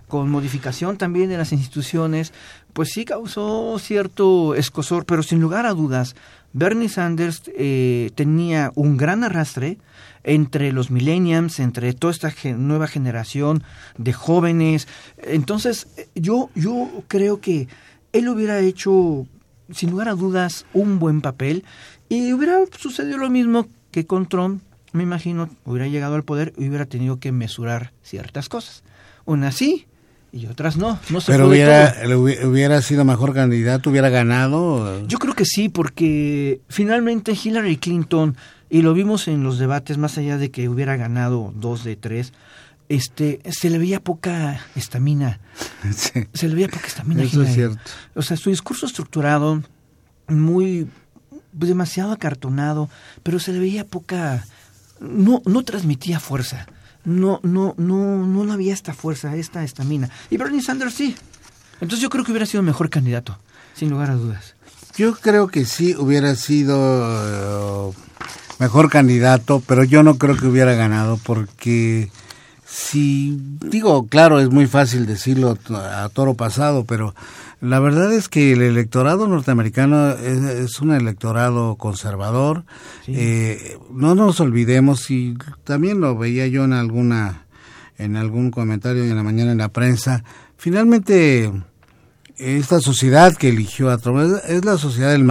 [0.08, 2.34] con modificación también de las instituciones,
[2.74, 6.16] pues sí causó cierto escosor, pero sin lugar a dudas,
[6.54, 9.78] Bernie Sanders eh, tenía un gran arrastre
[10.24, 13.64] entre los millennials, entre toda esta nueva generación
[13.98, 14.88] de jóvenes.
[15.18, 17.68] Entonces, yo, yo creo que
[18.14, 19.26] él hubiera hecho,
[19.72, 21.64] sin lugar a dudas, un buen papel
[22.10, 26.68] y hubiera sucedido lo mismo que con Trump, me imagino, hubiera llegado al poder y
[26.68, 28.84] hubiera tenido que mesurar ciertas cosas.
[29.26, 29.88] Una sí,
[30.32, 31.00] y otras no.
[31.10, 31.94] no se Pero hubiera,
[32.46, 35.06] hubiera sido mejor candidato, hubiera ganado.
[35.08, 38.38] Yo creo que sí, porque finalmente Hillary Clinton,
[38.70, 42.32] y lo vimos en los debates, más allá de que hubiera ganado dos de tres,
[42.88, 45.40] este, se le veía poca estamina.
[46.34, 47.24] Se le veía poca estamina.
[47.24, 47.80] Eso es cierto.
[48.16, 49.62] O sea, su discurso estructurado,
[50.28, 50.88] muy
[51.52, 52.90] demasiado acartonado,
[53.24, 54.46] pero se le veía poca,
[55.00, 56.68] no, no transmitía fuerza
[57.06, 60.10] no, no, no, no había esta fuerza, esta estamina.
[60.30, 61.16] Y Bernie Sanders sí.
[61.82, 63.38] Entonces yo creo que hubiera sido mejor candidato,
[63.74, 64.56] sin lugar a dudas.
[64.96, 67.94] Yo creo que sí hubiera sido uh,
[68.60, 72.12] mejor candidato, pero yo no creo que hubiera ganado porque
[72.72, 77.14] si digo, claro, es muy fácil decirlo a toro pasado, pero
[77.60, 82.64] la verdad es que el electorado norteamericano es, un electorado conservador.
[83.08, 87.46] Eh, no nos olvidemos, y también lo veía yo en alguna
[87.98, 90.24] en algún comentario en la mañana en la prensa,
[90.58, 91.52] finalmente
[92.38, 95.28] esta sociedad que eligió a Trump es, la sociedad del,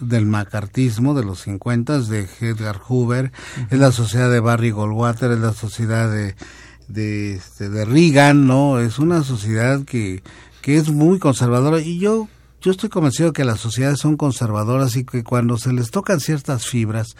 [0.00, 3.32] del macartismo de los 50 de Edgar Hoover,
[3.70, 6.34] es la sociedad de Barry Goldwater, es la sociedad de
[6.90, 8.80] de, este, de Reagan, ¿no?
[8.80, 10.22] Es una sociedad que,
[10.60, 12.28] que es muy conservadora y yo,
[12.60, 16.66] yo estoy convencido que las sociedades son conservadoras y que cuando se les tocan ciertas
[16.66, 17.16] fibras,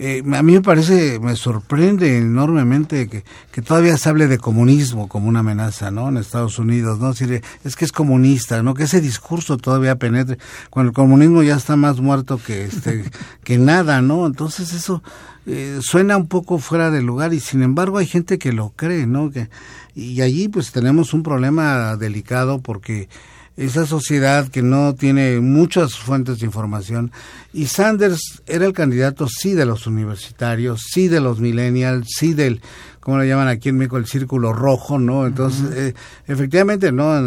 [0.00, 5.08] eh, a mí me parece, me sorprende enormemente que, que, todavía se hable de comunismo
[5.08, 6.08] como una amenaza, ¿no?
[6.08, 7.10] En Estados Unidos, ¿no?
[7.10, 8.74] es que es comunista, ¿no?
[8.74, 10.38] Que ese discurso todavía penetre,
[10.70, 13.10] cuando el comunismo ya está más muerto que, este,
[13.42, 14.24] que nada, ¿no?
[14.24, 15.02] Entonces eso
[15.48, 19.06] eh, suena un poco fuera de lugar y sin embargo hay gente que lo cree,
[19.06, 19.30] ¿no?
[19.30, 19.48] Que,
[19.94, 23.08] y allí pues tenemos un problema delicado porque
[23.56, 27.10] esa sociedad que no tiene muchas fuentes de información.
[27.52, 32.60] Y Sanders era el candidato sí de los universitarios, sí de los millennials, sí del,
[33.00, 35.26] como le llaman aquí en México, el círculo rojo, ¿no?
[35.26, 35.94] Entonces, eh,
[36.28, 37.20] efectivamente, ¿no?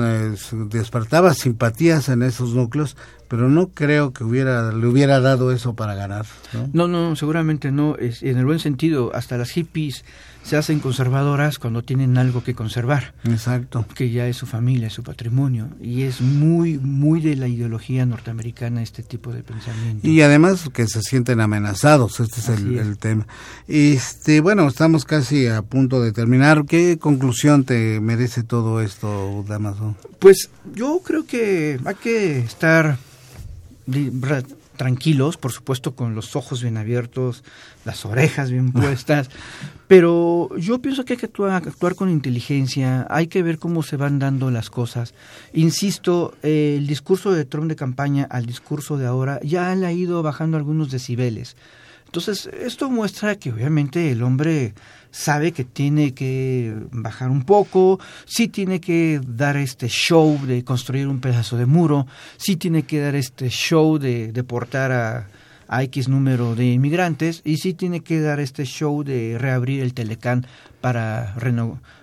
[0.68, 2.96] despertaba simpatías en esos núcleos,
[3.32, 6.26] pero no creo que hubiera le hubiera dado eso para ganar.
[6.74, 7.96] No, no, no seguramente no.
[7.96, 10.04] Es, en el buen sentido, hasta las hippies
[10.44, 13.14] se hacen conservadoras cuando tienen algo que conservar.
[13.24, 13.86] Exacto.
[13.96, 15.70] Que ya es su familia, su patrimonio.
[15.80, 20.06] Y es muy, muy de la ideología norteamericana este tipo de pensamiento.
[20.06, 23.28] Y además que se sienten amenazados, este es el, tema.
[23.70, 26.66] Este, bueno, estamos casi a punto de terminar.
[26.66, 29.96] ¿Qué conclusión te merece todo esto, Damaso?
[30.20, 32.98] Pues yo creo que hay que estar
[34.78, 37.44] tranquilos, por supuesto con los ojos bien abiertos,
[37.86, 39.30] las orejas bien puestas,
[39.88, 44.20] pero yo pienso que hay que actuar, con inteligencia, hay que ver cómo se van
[44.20, 45.14] dando las cosas.
[45.54, 50.24] Insisto, el discurso de Trump de campaña al discurso de ahora ya le ha ido
[50.24, 51.56] bajando algunos decibeles.
[52.06, 54.74] Entonces, esto muestra que obviamente el hombre
[55.12, 61.08] sabe que tiene que bajar un poco, sí tiene que dar este show de construir
[61.08, 62.08] un pedazo de muro,
[62.38, 65.28] sí tiene que dar este show de deportar a,
[65.72, 69.94] a X número de inmigrantes y sí tiene que dar este show de reabrir el
[69.94, 70.46] Telecán
[70.82, 71.34] para,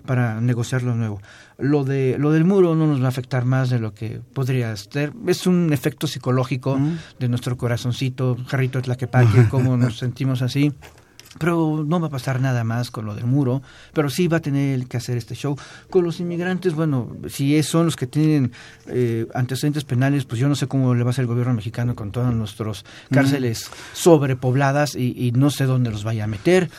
[0.07, 1.21] para negociar lo nuevo.
[1.59, 4.75] Lo, de, lo del muro no nos va a afectar más de lo que podría
[4.77, 5.13] ser.
[5.27, 6.79] Es un efecto psicológico
[7.19, 10.73] de nuestro corazoncito, jarrito de tlaquepaque, cómo nos sentimos así
[11.39, 13.63] pero no va a pasar nada más con lo del muro,
[13.93, 15.57] pero sí va a tener que hacer este show.
[15.91, 18.53] Con los inmigrantes, bueno, si son los que tienen
[18.87, 21.95] eh, antecedentes penales, pues yo no sé cómo le va a hacer el gobierno mexicano
[21.95, 26.71] con todas nuestras cárceles sobrepobladas y, no sé dónde los vaya a meter.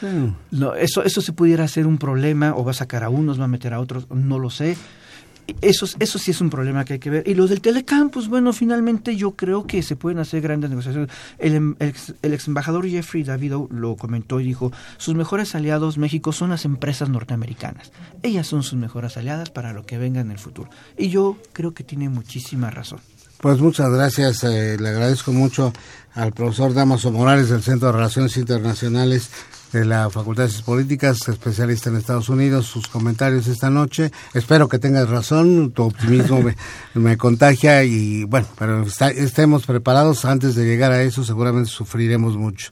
[0.52, 3.46] No, eso, eso se pudiera hacer un problema, o va a sacar a unos, va
[3.46, 4.76] a meter a otros, no lo sé.
[5.62, 7.28] Eso, eso sí es un problema que hay que ver.
[7.28, 11.10] Y lo del Telecam, pues bueno, finalmente yo creo que se pueden hacer grandes negociaciones.
[11.38, 16.32] El, em, el, ex, embajador Jeffrey Davido lo comentó y dijo, sus mejores aliados México
[16.32, 17.92] son las empresas norteamericanas.
[18.24, 20.70] Ellas son sus mejores aliadas para lo que venga en el futuro.
[20.98, 23.00] Y yo creo que tiene muchísima razón.
[23.40, 25.72] Pues muchas gracias, eh, le agradezco mucho
[26.20, 29.30] al profesor Damaso Morales del Centro de Relaciones Internacionales
[29.72, 34.12] de la Facultad de Ciencias Políticas, especialista en Estados Unidos, sus comentarios esta noche.
[34.34, 36.44] Espero que tengas razón, tu optimismo
[36.96, 42.72] me, contagia y bueno, pero estemos preparados antes de llegar a eso, seguramente sufriremos mucho.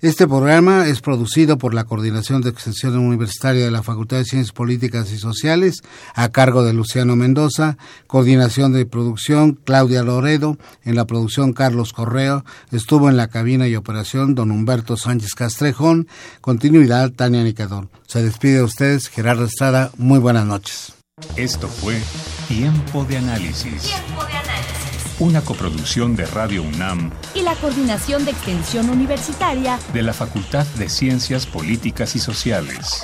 [0.00, 4.52] Este programa es producido por la Coordinación de Extensión Universitaria de la Facultad de Ciencias
[4.52, 5.82] Políticas y Sociales,
[6.16, 12.44] a cargo de Luciano Mendoza, coordinación de producción Claudia Loredo, en la producción Carlos Correo,
[12.72, 16.08] estuvo en la cabina y operación don Humberto Sánchez Castrejón,
[16.40, 17.88] continuidad Tania Nicador.
[18.06, 20.94] Se despide de ustedes Gerardo Estrada, muy buenas noches.
[21.36, 22.00] Esto fue
[22.46, 23.82] Tiempo de Análisis.
[23.82, 24.78] Tiempo de Análisis
[25.20, 30.88] una coproducción de Radio UNAM y la Coordinación de Extensión Universitaria de la Facultad de
[30.88, 33.02] Ciencias Políticas y Sociales.